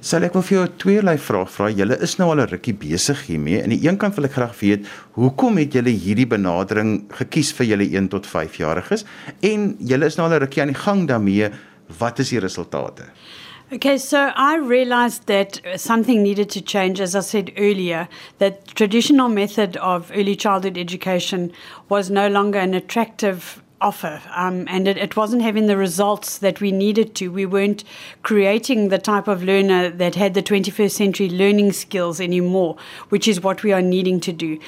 Sal 0.00 0.24
ek 0.24 0.32
wil 0.32 0.44
vir 0.48 0.56
jou 0.56 0.66
tweelei 0.80 1.16
vraag 1.20 1.50
vra. 1.52 1.68
Julle 1.76 1.98
is 2.00 2.16
nou 2.16 2.30
al 2.32 2.40
'n 2.40 2.48
rukkie 2.48 2.74
besig 2.74 3.26
hiermee. 3.26 3.62
Aan 3.62 3.74
die 3.76 3.86
een 3.86 3.98
kant 3.98 4.14
wil 4.16 4.24
ek 4.24 4.32
graag 4.32 4.58
weet, 4.60 4.86
hoekom 5.12 5.58
het 5.58 5.72
julle 5.72 5.92
hierdie 5.92 6.26
benadering 6.26 7.04
gekies 7.12 7.52
vir 7.52 7.66
julle 7.66 7.84
1 7.84 8.08
tot 8.08 8.26
5 8.26 8.56
jariges? 8.56 9.04
En 9.42 9.76
julle 9.78 10.06
is 10.06 10.16
nou 10.16 10.26
al 10.26 10.36
'n 10.36 10.40
rukkie 10.40 10.62
aan 10.62 10.72
die 10.72 10.82
gang 10.86 11.06
daarmee. 11.06 11.50
Wat 11.98 12.18
is 12.18 12.30
die 12.30 12.40
resultate? 12.40 13.04
Okay, 13.72 13.98
so 13.98 14.32
I 14.34 14.56
realized 14.56 15.28
that 15.28 15.60
something 15.76 16.24
needed 16.24 16.50
to 16.50 16.60
change, 16.60 17.00
as 17.00 17.14
I 17.14 17.20
said 17.20 17.52
earlier, 17.56 18.08
that 18.38 18.66
traditional 18.66 19.28
method 19.28 19.76
of 19.76 20.10
early 20.12 20.34
childhood 20.34 20.76
education 20.76 21.52
was 21.88 22.10
no 22.10 22.26
longer 22.26 22.58
an 22.58 22.74
attractive 22.74 23.62
offer 23.80 24.20
um, 24.34 24.66
and 24.68 24.86
it, 24.86 24.96
it, 24.96 25.16
wasn't 25.16 25.40
having 25.40 25.66
the 25.66 25.76
results 25.76 26.38
that 26.38 26.60
we 26.60 26.70
needed 26.72 27.14
to. 27.14 27.28
We 27.30 27.46
weren't 27.46 27.84
creating 28.22 28.88
the 28.88 28.98
type 28.98 29.26
of 29.28 29.42
learner 29.42 29.88
that 29.88 30.16
had 30.16 30.34
the 30.34 30.42
21st 30.42 30.90
century 30.90 31.30
learning 31.30 31.72
skills 31.72 32.20
anymore, 32.20 32.76
which 33.08 33.26
is 33.26 33.40
what 33.40 33.62
we 33.62 33.72
are 33.72 33.80
needing 33.80 34.20
to 34.20 34.32
do. 34.32 34.58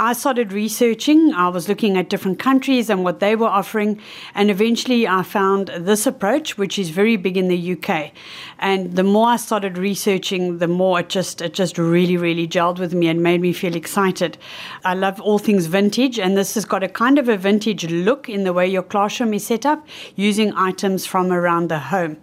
I 0.00 0.14
started 0.14 0.50
researching. 0.50 1.34
I 1.34 1.48
was 1.48 1.68
looking 1.68 1.98
at 1.98 2.08
different 2.08 2.38
countries 2.38 2.88
and 2.88 3.04
what 3.04 3.20
they 3.20 3.36
were 3.36 3.46
offering. 3.46 4.00
And 4.34 4.50
eventually 4.50 5.06
I 5.06 5.22
found 5.22 5.68
this 5.76 6.06
approach, 6.06 6.56
which 6.56 6.78
is 6.78 6.88
very 6.88 7.18
big 7.18 7.36
in 7.36 7.48
the 7.48 7.72
UK. 7.72 8.12
And 8.58 8.96
the 8.96 9.02
more 9.02 9.28
I 9.28 9.36
started 9.36 9.76
researching, 9.76 10.56
the 10.56 10.68
more 10.68 11.00
it 11.00 11.10
just, 11.10 11.42
it 11.42 11.52
just 11.52 11.76
really, 11.76 12.16
really 12.16 12.48
gelled 12.48 12.78
with 12.78 12.94
me 12.94 13.08
and 13.08 13.22
made 13.22 13.42
me 13.42 13.52
feel 13.52 13.76
excited. 13.76 14.38
I 14.86 14.94
love 14.94 15.20
all 15.20 15.38
things 15.38 15.66
vintage. 15.66 16.18
And 16.18 16.34
this 16.34 16.54
has 16.54 16.64
got 16.64 16.82
a 16.82 16.88
kind 16.88 17.18
of 17.18 17.28
a 17.28 17.36
vintage 17.36 17.84
look 17.90 18.26
in 18.26 18.44
the 18.44 18.54
way 18.54 18.66
your 18.66 18.82
classroom 18.82 19.34
is 19.34 19.46
set 19.46 19.66
up 19.66 19.86
using 20.16 20.54
items 20.54 21.04
from 21.04 21.30
around 21.30 21.68
the 21.68 21.78
home. 21.78 22.16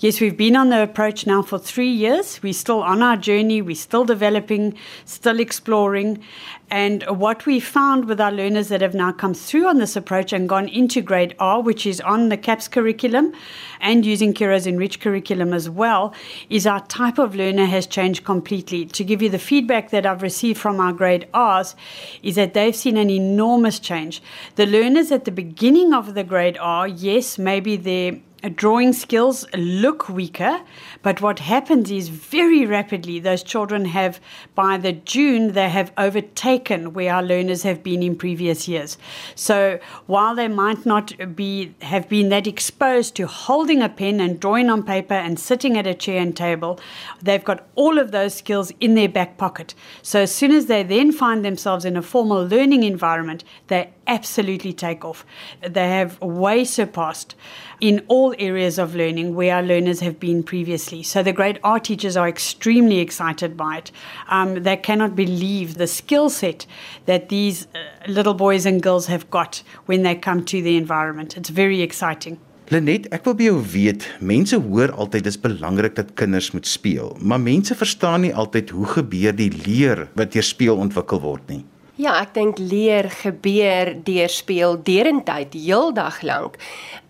Yes, 0.00 0.20
we've 0.20 0.36
been 0.36 0.56
on 0.56 0.70
the 0.70 0.82
approach 0.82 1.28
now 1.28 1.42
for 1.42 1.60
three 1.60 1.92
years. 1.92 2.42
We're 2.42 2.54
still 2.54 2.82
on 2.82 3.04
our 3.04 3.16
journey. 3.16 3.62
We're 3.62 3.76
still 3.76 4.04
developing, 4.04 4.76
still 5.04 5.38
exploring. 5.38 6.24
And 6.70 7.02
what 7.08 7.46
we 7.46 7.58
found 7.58 8.04
with 8.04 8.20
our 8.20 8.30
learners 8.30 8.68
that 8.68 8.80
have 8.80 8.94
now 8.94 9.10
come 9.10 9.34
through 9.34 9.66
on 9.66 9.78
this 9.78 9.96
approach 9.96 10.32
and 10.32 10.48
gone 10.48 10.68
into 10.68 11.02
grade 11.02 11.34
R, 11.40 11.60
which 11.60 11.84
is 11.84 12.00
on 12.00 12.28
the 12.28 12.36
CAPS 12.36 12.68
curriculum 12.68 13.32
and 13.80 14.06
using 14.06 14.32
Kira's 14.32 14.68
Enrich 14.68 15.00
curriculum 15.00 15.52
as 15.52 15.68
well, 15.68 16.14
is 16.48 16.68
our 16.68 16.86
type 16.86 17.18
of 17.18 17.34
learner 17.34 17.66
has 17.66 17.88
changed 17.88 18.24
completely. 18.24 18.84
To 18.86 19.02
give 19.02 19.20
you 19.20 19.28
the 19.28 19.38
feedback 19.38 19.90
that 19.90 20.06
I've 20.06 20.22
received 20.22 20.60
from 20.60 20.78
our 20.78 20.92
grade 20.92 21.26
R's, 21.34 21.74
is 22.22 22.36
that 22.36 22.54
they've 22.54 22.76
seen 22.76 22.96
an 22.96 23.10
enormous 23.10 23.80
change. 23.80 24.22
The 24.54 24.66
learners 24.66 25.10
at 25.10 25.24
the 25.24 25.32
beginning 25.32 25.92
of 25.92 26.14
the 26.14 26.22
grade 26.22 26.56
R, 26.58 26.86
yes, 26.86 27.36
maybe 27.36 27.76
their 27.76 28.20
Uh, 28.42 28.48
drawing 28.54 28.92
skills 28.92 29.44
look 29.54 30.08
weaker, 30.08 30.62
but 31.02 31.20
what 31.20 31.40
happens 31.40 31.90
is 31.90 32.08
very 32.08 32.64
rapidly 32.64 33.18
those 33.18 33.42
children 33.42 33.84
have, 33.84 34.18
by 34.54 34.78
the 34.78 34.92
June, 34.92 35.52
they 35.52 35.68
have 35.68 35.92
overtaken 35.98 36.94
where 36.94 37.14
our 37.14 37.22
learners 37.22 37.62
have 37.62 37.82
been 37.82 38.02
in 38.02 38.16
previous 38.16 38.66
years. 38.66 38.96
So 39.34 39.78
while 40.06 40.34
they 40.34 40.48
might 40.48 40.86
not 40.86 41.36
be 41.36 41.74
have 41.82 42.08
been 42.08 42.30
that 42.30 42.46
exposed 42.46 43.14
to 43.16 43.26
holding 43.26 43.82
a 43.82 43.88
pen 43.88 44.20
and 44.20 44.40
drawing 44.40 44.70
on 44.70 44.84
paper 44.84 45.14
and 45.14 45.38
sitting 45.38 45.76
at 45.76 45.86
a 45.86 45.94
chair 45.94 46.20
and 46.20 46.34
table, 46.34 46.80
they've 47.22 47.44
got 47.44 47.66
all 47.74 47.98
of 47.98 48.10
those 48.10 48.34
skills 48.34 48.72
in 48.80 48.94
their 48.94 49.08
back 49.08 49.36
pocket. 49.36 49.74
So 50.02 50.20
as 50.20 50.34
soon 50.34 50.52
as 50.52 50.66
they 50.66 50.82
then 50.82 51.12
find 51.12 51.44
themselves 51.44 51.84
in 51.84 51.96
a 51.96 52.02
formal 52.02 52.46
learning 52.46 52.84
environment, 52.84 53.44
they 53.66 53.90
absolutely 54.06 54.72
take 54.72 55.04
off. 55.04 55.26
They 55.60 55.88
have 55.88 56.20
way 56.20 56.64
surpassed 56.64 57.34
in 57.80 58.04
all 58.08 58.29
areas 58.38 58.78
of 58.78 58.94
learning 58.94 59.34
where 59.34 59.56
our 59.56 59.62
learners 59.62 60.00
have 60.00 60.18
been 60.20 60.42
previously. 60.42 61.02
So 61.02 61.22
the 61.22 61.32
grade 61.32 61.58
R 61.64 61.80
teachers 61.80 62.16
are 62.16 62.28
extremely 62.28 62.98
excited 62.98 63.56
by 63.56 63.78
it. 63.78 63.92
Um, 64.28 64.62
they 64.62 64.76
cannot 64.76 65.16
believe 65.16 65.74
the 65.74 65.86
skill 65.86 66.30
set 66.30 66.66
that 67.06 67.28
these 67.28 67.66
uh, 67.74 67.78
little 68.06 68.34
boys 68.34 68.66
and 68.66 68.82
girls 68.82 69.06
have 69.06 69.30
got 69.30 69.62
when 69.86 70.02
they 70.02 70.14
come 70.14 70.44
to 70.44 70.62
the 70.62 70.76
environment. 70.76 71.36
It's 71.36 71.50
very 71.50 71.82
exciting. 71.82 72.38
Lenet, 72.70 73.08
ek 73.10 73.24
wil 73.26 73.34
by 73.34 73.48
jou 73.48 73.56
weet, 73.72 74.04
mense 74.22 74.54
hoor 74.62 74.92
altyd 74.94 75.24
dis 75.26 75.38
belangrik 75.42 75.96
dat 75.96 76.12
kinders 76.14 76.52
moet 76.54 76.68
speel, 76.70 77.16
maar 77.18 77.42
mense 77.42 77.74
verstaan 77.74 78.22
nie 78.22 78.30
altyd 78.30 78.70
hoe 78.70 78.86
gebeur 78.92 79.34
die 79.34 79.50
leer 79.64 80.04
wat 80.14 80.30
deur 80.36 80.46
speel 80.46 80.78
ontwikkel 80.78 81.18
word 81.24 81.50
nie. 81.50 81.64
Ja, 82.00 82.14
ek 82.22 82.30
dink 82.32 82.60
leer 82.62 83.10
gebeur 83.12 83.90
deur 84.06 84.30
speel 84.32 84.78
derentyd 84.86 85.52
heeldag 85.52 86.22
lank. 86.24 86.54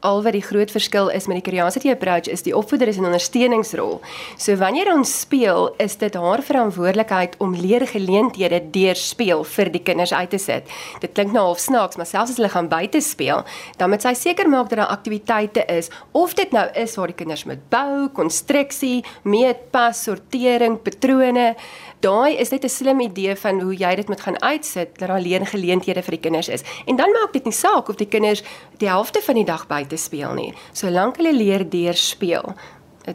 Al 0.00 0.22
wat 0.24 0.32
die 0.32 0.44
groot 0.44 0.70
verskil 0.72 1.10
is 1.12 1.26
met 1.28 1.36
die 1.36 1.44
curiosity 1.44 1.90
approach 1.92 2.28
is 2.32 2.40
die 2.46 2.54
opvoeder 2.56 2.88
is 2.88 2.96
'n 2.96 3.04
ondersteuningsrol. 3.04 4.00
So 4.36 4.56
wanneer 4.56 4.92
ons 4.94 5.20
speel, 5.20 5.74
is 5.76 5.96
dit 5.96 6.14
haar 6.14 6.42
verantwoordelikheid 6.42 7.34
om 7.38 7.54
leergeleenthede 7.54 8.70
deur 8.70 8.96
speel 8.96 9.44
vir 9.44 9.70
die 9.70 9.82
kinders 9.82 10.12
uit 10.12 10.30
te 10.30 10.38
sit. 10.38 10.64
Dit 11.00 11.12
klink 11.12 11.32
nou 11.32 11.44
half 11.44 11.58
snaaks, 11.58 11.96
maar 11.96 12.06
selfs 12.06 12.30
as 12.30 12.36
hulle 12.36 12.48
gaan 12.48 12.68
buite 12.68 13.00
speel, 13.00 13.44
dan 13.76 13.90
moet 13.90 14.02
sy 14.02 14.14
seker 14.14 14.48
maak 14.48 14.68
dat 14.68 14.78
daar 14.78 14.96
aktiwiteite 14.96 15.64
is 15.66 15.90
of 16.12 16.34
dit 16.34 16.50
nou 16.52 16.68
is 16.74 16.96
waar 16.96 17.06
die 17.06 17.16
kinders 17.16 17.44
moet 17.44 17.68
bou, 17.68 18.08
konstruksie, 18.08 19.04
meetpas, 19.22 20.02
sortering, 20.02 20.82
patrone 20.82 21.56
daai 22.00 22.36
is 22.40 22.50
net 22.50 22.64
'n 22.64 22.68
slim 22.68 23.00
idee 23.00 23.36
van 23.36 23.60
hoe 23.60 23.74
jy 23.76 23.94
dit 23.94 24.08
moet 24.08 24.20
gaan 24.20 24.42
uitsit 24.42 24.98
dat 24.98 25.08
daar 25.08 25.20
leen 25.20 25.46
geleenthede 25.46 26.02
vir 26.02 26.10
die 26.10 26.20
kinders 26.20 26.48
is. 26.48 26.62
En 26.86 26.96
dan 26.96 27.10
maak 27.10 27.32
dit 27.32 27.44
nie 27.44 27.52
saak 27.52 27.88
of 27.88 27.96
die 27.96 28.08
kinders 28.08 28.42
die 28.78 28.88
helfte 28.88 29.20
van 29.22 29.34
die 29.34 29.44
dag 29.44 29.66
buite 29.66 29.89
speel 29.98 30.34
nie. 30.34 30.52
Solank 30.72 31.16
hulle 31.16 31.32
leer 31.32 31.64
deur 31.70 31.94
speel, 31.94 32.54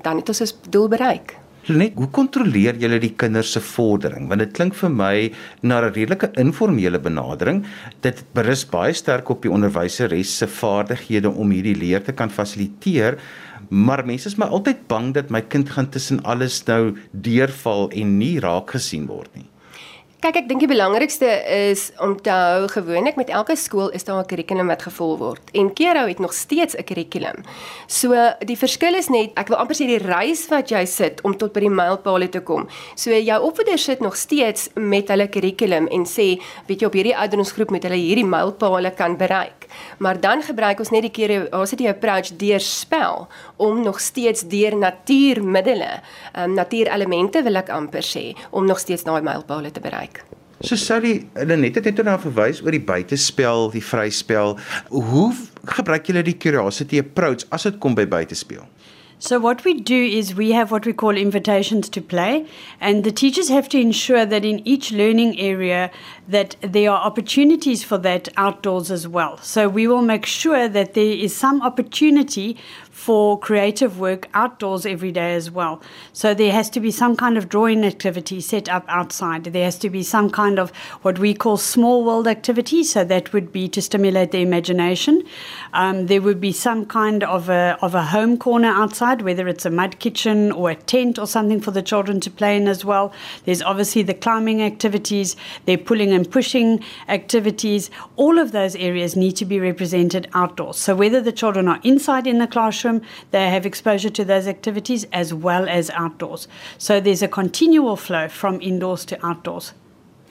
dan 0.01 0.17
het 0.17 0.29
ons 0.29 0.41
ons 0.41 0.55
doel 0.70 0.88
bereik. 0.88 1.38
Net 1.65 1.96
hoe 1.98 2.12
kontroleer 2.13 2.77
julle 2.77 3.00
die 3.01 3.15
kinders 3.17 3.55
se 3.55 3.60
vordering? 3.60 4.27
Want 4.29 4.44
dit 4.44 4.51
klink 4.53 4.75
vir 4.77 4.91
my 4.94 5.32
na 5.63 5.79
'n 5.82 5.94
redelike 5.94 6.29
informele 6.38 7.00
benadering. 7.00 7.65
Dit 8.01 8.22
berus 8.34 8.65
baie 8.65 8.94
sterk 8.94 9.29
op 9.29 9.41
die 9.41 9.50
onderwyseres 9.50 10.38
se 10.38 10.46
vaardighede 10.46 11.29
om 11.29 11.50
hierdie 11.50 11.75
leer 11.75 12.03
te 12.03 12.13
kan 12.13 12.29
fasiliteer. 12.29 13.17
Maar 13.70 14.05
mense 14.05 14.27
is 14.27 14.36
maar 14.36 14.50
altyd 14.50 14.88
bang 14.88 15.13
dat 15.13 15.32
my 15.32 15.41
kind 15.41 15.70
gaan 15.70 15.89
tussen 15.89 16.24
alles 16.24 16.63
nou 16.65 16.96
deurval 17.12 17.89
en 17.89 18.17
nie 18.17 18.39
raak 18.39 18.70
gesien 18.70 19.08
word 19.08 19.36
nie. 19.36 19.50
Kyk, 20.25 20.39
ek 20.39 20.48
dink 20.50 20.63
die 20.63 20.70
belangrikste 20.72 21.27
is 21.53 21.91
om 22.01 22.15
te 22.17 22.34
hou 22.34 22.63
gewoonlik 22.74 23.13
met 23.13 23.29
elke 23.29 23.53
skool 23.62 23.91
is 23.94 24.08
daar 24.08 24.24
'n 24.24 24.25
kurrikulum 24.25 24.72
wat 24.74 24.82
gevolg 24.82 25.20
word. 25.20 25.51
En 25.53 25.70
Kero 25.70 26.08
het 26.08 26.17
nog 26.17 26.34
steeds 26.34 26.74
'n 26.74 26.84
kurrikulum. 26.84 27.46
So 27.88 28.10
die 28.39 28.58
verskil 28.58 28.96
is 28.96 29.08
net, 29.08 29.38
ek 29.38 29.50
wil 29.50 29.58
amper 29.58 29.75
sê 29.75 29.86
die 29.86 30.01
reis 30.01 30.50
wat 30.50 30.70
jy 30.70 30.86
sit 30.86 31.22
om 31.22 31.38
tot 31.38 31.53
by 31.53 31.60
die 31.60 31.70
mylpaale 31.70 32.29
te 32.29 32.39
kom. 32.39 32.67
So 32.96 33.12
jou 33.12 33.41
opvoeder 33.44 33.77
sit 33.77 34.00
nog 34.00 34.15
steeds 34.15 34.70
met 34.74 35.08
hulle 35.10 35.27
kurrikulum 35.27 35.88
en 35.88 36.05
sê, 36.05 36.41
weet 36.67 36.79
jy 36.79 36.88
op 36.88 36.94
hierdie 36.94 37.15
ouderdomsgroep 37.15 37.70
met 37.70 37.84
hulle 37.84 37.96
hierdie 37.96 38.25
mylpaale 38.25 38.91
kan 38.96 39.17
bereik. 39.17 39.64
Maar 39.98 40.20
dan 40.20 40.44
gebruik 40.44 40.79
ons 40.79 40.91
net 40.94 41.08
die 41.08 41.13
keer 41.13 41.48
ons 41.55 41.70
het 41.70 41.79
die 41.79 41.89
approach 41.89 42.36
deur 42.39 42.60
spel 42.60 43.27
om 43.55 43.84
nog 43.84 44.00
steeds 44.00 44.48
deur 44.48 44.77
natuurmiddels, 44.77 45.63
ehm 45.75 46.50
um, 46.50 46.53
natuurelemente 46.55 47.44
wil 47.44 47.62
ek 47.62 47.70
amper 47.70 48.03
sê, 48.05 48.34
om 48.51 48.65
nog 48.65 48.79
steeds 48.79 49.03
daai 49.03 49.22
mylpaale 49.22 49.72
te 49.72 49.79
bereik. 49.79 50.24
So 50.63 50.75
Sally, 50.79 51.25
hulle 51.36 51.58
net 51.60 51.75
het 51.75 51.89
net 51.89 52.00
nou 52.08 52.15
verwys 52.20 52.62
oor 52.63 52.72
die 52.72 52.84
buitespel, 52.84 53.67
die 53.74 53.84
vryspel. 53.84 54.55
Hoe 54.89 55.34
gebruik 55.77 56.08
julle 56.08 56.24
die 56.24 56.38
curiosity 56.39 57.01
approach 57.03 57.44
as 57.51 57.67
dit 57.67 57.77
kom 57.84 57.98
by 57.98 58.05
buitespel? 58.08 58.63
So, 59.25 59.39
what 59.39 59.63
we 59.65 59.74
do 59.74 60.03
is 60.03 60.36
we 60.36 60.51
have 60.51 60.70
what 60.70 60.86
we 60.86 60.94
call 60.94 61.17
invitations 61.17 61.89
to 61.89 62.00
play, 62.00 62.46
and 62.79 63.03
the 63.03 63.12
teachers 63.12 63.50
have 63.50 63.67
to 63.70 63.79
ensure 63.79 64.24
that 64.24 64.46
in 64.46 64.60
each 64.67 64.91
learning 64.91 65.39
area 65.39 65.89
that 66.27 66.55
there 66.62 66.91
are 66.91 67.00
opportunities 67.00 67.84
for 67.84 67.98
that 67.98 68.29
outdoors 68.38 68.91
as 68.91 69.08
well. 69.08 69.39
So, 69.39 69.67
we 69.67 69.88
will 69.88 70.03
make 70.03 70.27
sure 70.27 70.70
that 70.70 70.94
there 70.94 71.12
is 71.25 71.36
some 71.36 71.63
opportunity 71.63 72.55
for 72.96 73.38
creative 73.38 74.00
work 74.00 74.29
outdoors 74.34 74.86
every 74.86 75.12
day 75.12 75.36
as 75.36 75.51
well. 75.51 75.82
So 76.13 76.34
there 76.34 76.53
has 76.53 76.70
to 76.72 76.79
be 76.79 76.91
some 76.91 77.17
kind 77.17 77.38
of 77.38 77.50
drawing 77.50 77.84
activity 77.84 78.39
set 78.39 78.70
up 78.70 78.86
outside. 78.88 79.44
There 79.44 79.65
has 79.65 79.77
to 79.79 79.89
be 79.89 80.01
some 80.01 80.29
kind 80.29 80.58
of 80.58 80.72
what 81.01 81.20
we 81.20 81.34
call 81.34 81.58
small 81.58 82.05
world 82.05 82.25
activity. 82.25 82.84
So 82.84 83.03
that 83.03 83.34
would 83.34 83.51
be 83.51 83.67
to 83.67 83.82
stimulate 83.82 84.32
the 84.32 84.41
imagination. 84.41 85.24
Um, 85.74 86.08
there 86.08 86.22
would 86.22 86.39
be 86.39 86.53
some 86.53 86.86
kind 86.86 87.22
of 87.25 87.50
a, 87.50 87.77
of 87.82 87.96
a 87.96 88.03
home 88.05 88.38
corner 88.38 88.70
outside, 88.70 89.14
whether 89.22 89.48
it's 89.48 89.65
a 89.65 89.69
mud 89.69 90.00
kitchen 90.00 90.51
or 90.51 90.69
a 90.69 90.75
tent 90.75 91.19
or 91.19 91.27
something 91.27 91.60
for 91.60 91.72
the 91.72 91.81
children 91.81 92.19
to 92.22 92.29
play 92.29 92.55
in 92.57 92.67
as 92.67 92.86
well. 92.86 93.13
There's 93.45 93.62
obviously 93.62 94.03
the 94.03 94.13
climbing 94.13 94.62
activities, 94.62 95.36
they're 95.65 95.77
pulling 95.77 96.12
and 96.12 96.29
pushing 96.29 96.84
activities. 97.07 97.89
All 98.15 98.39
of 98.39 98.51
those 98.51 98.75
areas 98.75 99.15
need 99.15 99.36
to 99.38 99.45
be 99.45 99.60
represented 99.60 100.27
outdoors. 100.34 100.77
So 100.77 100.95
whether 100.95 101.22
the 101.22 101.31
children 101.31 101.67
are 101.67 101.79
inside 101.84 102.27
in 102.27 102.39
the 102.39 102.48
classroom, 102.48 103.01
they 103.31 103.50
have 103.50 103.65
exposure 103.65 104.10
to 104.10 104.25
those 104.25 104.48
activities 104.48 105.05
as 105.12 105.34
well 105.34 105.67
as 105.67 105.89
outdoors. 105.91 106.48
So 106.77 107.00
there's 107.00 107.22
a 107.22 107.27
continual 107.27 107.95
flow 107.95 108.27
from 108.27 108.62
indoors 108.62 109.05
to 109.05 109.25
outdoors. 109.25 109.74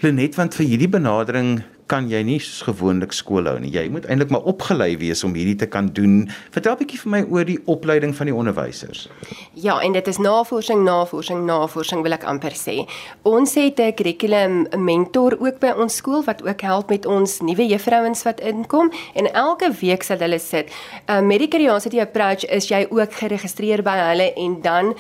Lenet, 0.02 0.36
want 0.36 0.54
vir 0.54 0.66
hierdie 0.68 0.90
benadering 0.90 1.64
kan 1.94 2.08
jy 2.10 2.22
nie 2.26 2.40
soos 2.42 2.64
gewoonlik 2.66 3.14
skool 3.14 3.46
hou 3.46 3.58
nie. 3.62 3.70
Jy 3.74 3.86
moet 3.94 4.08
eintlik 4.10 4.32
maar 4.34 4.46
opgelei 4.50 4.94
wees 4.98 5.22
om 5.26 5.34
hierdie 5.36 5.58
te 5.62 5.68
kan 5.70 5.92
doen. 5.94 6.26
Vertel 6.54 6.74
'n 6.74 6.80
bietjie 6.82 7.00
vir 7.02 7.10
my 7.14 7.22
oor 7.30 7.44
die 7.44 7.60
opleiding 7.66 8.14
van 8.18 8.26
die 8.26 8.34
onderwysers. 8.34 9.08
Ja, 9.54 9.78
en 9.80 9.92
dit 9.92 10.06
is 10.08 10.18
navorsing, 10.18 10.82
navorsing, 10.84 11.46
navorsing 11.46 12.02
wil 12.02 12.12
ek 12.12 12.24
amper 12.24 12.54
sê. 12.54 12.88
Ons 13.22 13.54
het 13.54 13.78
'n 13.78 13.94
kurrikulum 13.94 14.66
mentor 14.76 15.36
ook 15.38 15.60
by 15.60 15.72
ons 15.76 15.96
skool 15.96 16.24
wat 16.24 16.42
ook 16.42 16.60
help 16.60 16.88
met 16.90 17.06
ons 17.06 17.40
nuwe 17.40 17.66
juffrouens 17.66 18.22
wat 18.22 18.40
inkom 18.40 18.90
en 19.14 19.32
elke 19.32 19.70
week 19.80 20.02
sal 20.02 20.18
hulle 20.18 20.38
sit. 20.38 20.70
Uh, 21.08 21.20
met 21.20 21.38
die 21.38 21.48
curiosity 21.48 22.00
approach 22.00 22.44
is 22.44 22.68
jy 22.68 22.86
ook 22.90 23.12
geregistreer 23.12 23.82
by 23.82 23.96
hulle 24.10 24.32
en 24.34 24.60
dan 24.62 24.94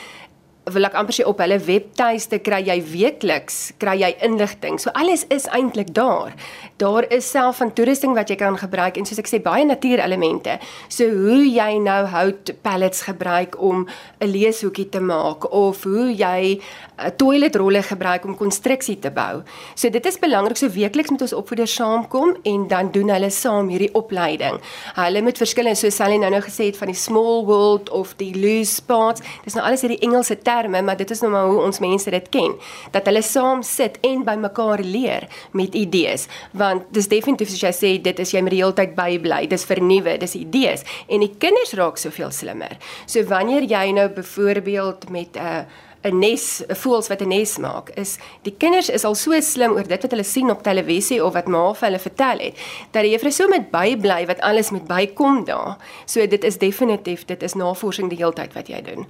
wil 0.72 0.86
ek 0.88 0.94
amper 0.96 1.12
sê 1.12 1.24
op 1.28 1.40
hulle 1.42 1.58
webtuiste 1.60 2.38
kry 2.44 2.62
jy 2.64 2.78
weekliks 2.88 3.74
kry 3.82 3.98
jy 4.00 4.10
inligting. 4.24 4.78
So 4.80 4.92
alles 4.96 5.26
is 5.34 5.44
eintlik 5.52 5.92
daar. 5.96 6.32
Daar 6.80 7.04
is 7.12 7.28
self 7.30 7.60
van 7.60 7.72
toerusting 7.76 8.14
wat 8.16 8.30
jy 8.32 8.38
kan 8.40 8.56
gebruik 8.58 8.96
en 8.96 9.06
soos 9.06 9.20
ek 9.20 9.28
sê 9.28 9.42
baie 9.44 9.66
natuurelemente. 9.68 10.56
So 10.88 11.08
hoe 11.10 11.42
jy 11.44 11.76
nou 11.84 12.00
hout 12.14 12.54
pallets 12.64 13.04
gebruik 13.08 13.58
om 13.60 13.86
'n 14.20 14.26
leeshoekie 14.26 14.88
te 14.88 15.00
maak 15.00 15.52
of 15.52 15.84
hoe 15.84 16.08
jy 16.12 16.60
'n 16.96 17.16
toiletrolle 17.16 17.82
gebruik 17.82 18.24
om 18.24 18.36
konstruksie 18.36 18.98
te 18.98 19.10
bou. 19.10 19.42
So 19.74 19.90
dit 19.90 20.06
is 20.06 20.18
belangrik 20.18 20.56
so 20.56 20.68
weekliks 20.68 21.10
met 21.10 21.22
ons 21.22 21.32
opvoeders 21.32 21.74
saamkom 21.74 22.36
en 22.42 22.68
dan 22.68 22.90
doen 22.90 23.08
hulle 23.08 23.30
saam 23.30 23.68
hierdie 23.68 23.94
opleiding. 23.94 24.60
Hulle 24.94 25.22
moet 25.22 25.38
verskillende 25.38 25.78
so 25.78 25.90
Sally 25.90 26.16
nou 26.16 26.30
nou 26.30 26.42
gesê 26.42 26.64
het 26.70 26.76
van 26.76 26.88
die 26.88 26.96
small 26.96 27.44
world 27.44 27.90
of 27.90 28.14
die 28.16 28.34
loose 28.34 28.82
parts. 28.82 29.20
Dis 29.44 29.54
nou 29.54 29.66
alles 29.66 29.80
hierdie 29.80 30.00
Engelse 30.00 30.38
terme, 30.54 30.82
maar 30.82 30.96
dit 30.96 31.10
is 31.10 31.22
nou 31.24 31.32
maar 31.34 31.48
hoe 31.50 31.62
ons 31.66 31.82
mense 31.82 32.10
dit 32.10 32.28
ken. 32.34 32.56
Dat 32.94 33.08
hulle 33.10 33.22
saam 33.22 33.62
sit 33.66 33.98
en 34.06 34.24
by 34.26 34.36
mekaar 34.40 34.82
leer 34.84 35.28
met 35.52 35.74
idees. 35.74 36.28
Want 36.52 36.86
dis 36.94 37.10
definitief 37.10 37.52
soos 37.52 37.64
jy 37.66 37.74
sê, 37.74 37.94
dit 38.02 38.22
is 38.22 38.34
jy 38.34 38.42
met 38.44 38.54
die 38.54 38.62
hele 38.62 38.76
tyd 38.76 38.94
bybly. 38.98 39.44
Dis 39.50 39.66
vernuwe, 39.68 40.18
dis 40.22 40.38
idees 40.38 40.86
en 41.08 41.24
die 41.24 41.32
kinders 41.42 41.74
raak 41.78 41.98
soveel 42.00 42.32
slimmer. 42.34 42.78
So 43.06 43.24
wanneer 43.30 43.66
jy 43.68 43.90
nou 43.96 44.08
byvoorbeeld 44.14 45.10
met 45.10 45.36
'n 45.36 45.40
uh, 45.40 45.64
'n 46.04 46.18
nes, 46.18 46.62
'n 46.68 46.76
voels 46.76 47.08
wat 47.08 47.22
'n 47.22 47.28
nes 47.28 47.56
maak, 47.58 47.90
is 47.96 48.18
die 48.42 48.54
kinders 48.58 48.88
is 48.88 49.04
al 49.04 49.14
so 49.14 49.40
slim 49.40 49.72
oor 49.72 49.88
dit 49.88 50.02
wat 50.02 50.10
hulle 50.10 50.24
sien 50.24 50.50
op 50.50 50.62
televisie 50.62 51.24
of 51.24 51.32
wat 51.32 51.46
ma 51.48 51.72
vir 51.72 51.88
hulle 51.88 51.98
vertel 51.98 52.38
het, 52.38 52.54
dat 52.90 53.02
die 53.02 53.12
juffrou 53.14 53.32
so 53.32 53.48
met 53.48 53.70
bybly 53.70 54.26
wat 54.26 54.40
alles 54.40 54.70
met 54.70 54.84
bykom 54.86 55.44
daar. 55.44 55.76
So 56.06 56.26
dit 56.26 56.44
is 56.44 56.58
definitief, 56.58 57.24
dit 57.24 57.42
is 57.42 57.54
navorsing 57.54 58.10
die 58.10 58.18
hele 58.18 58.32
tyd 58.32 58.52
wat 58.52 58.68
jy 58.68 58.82
doen. 58.82 59.06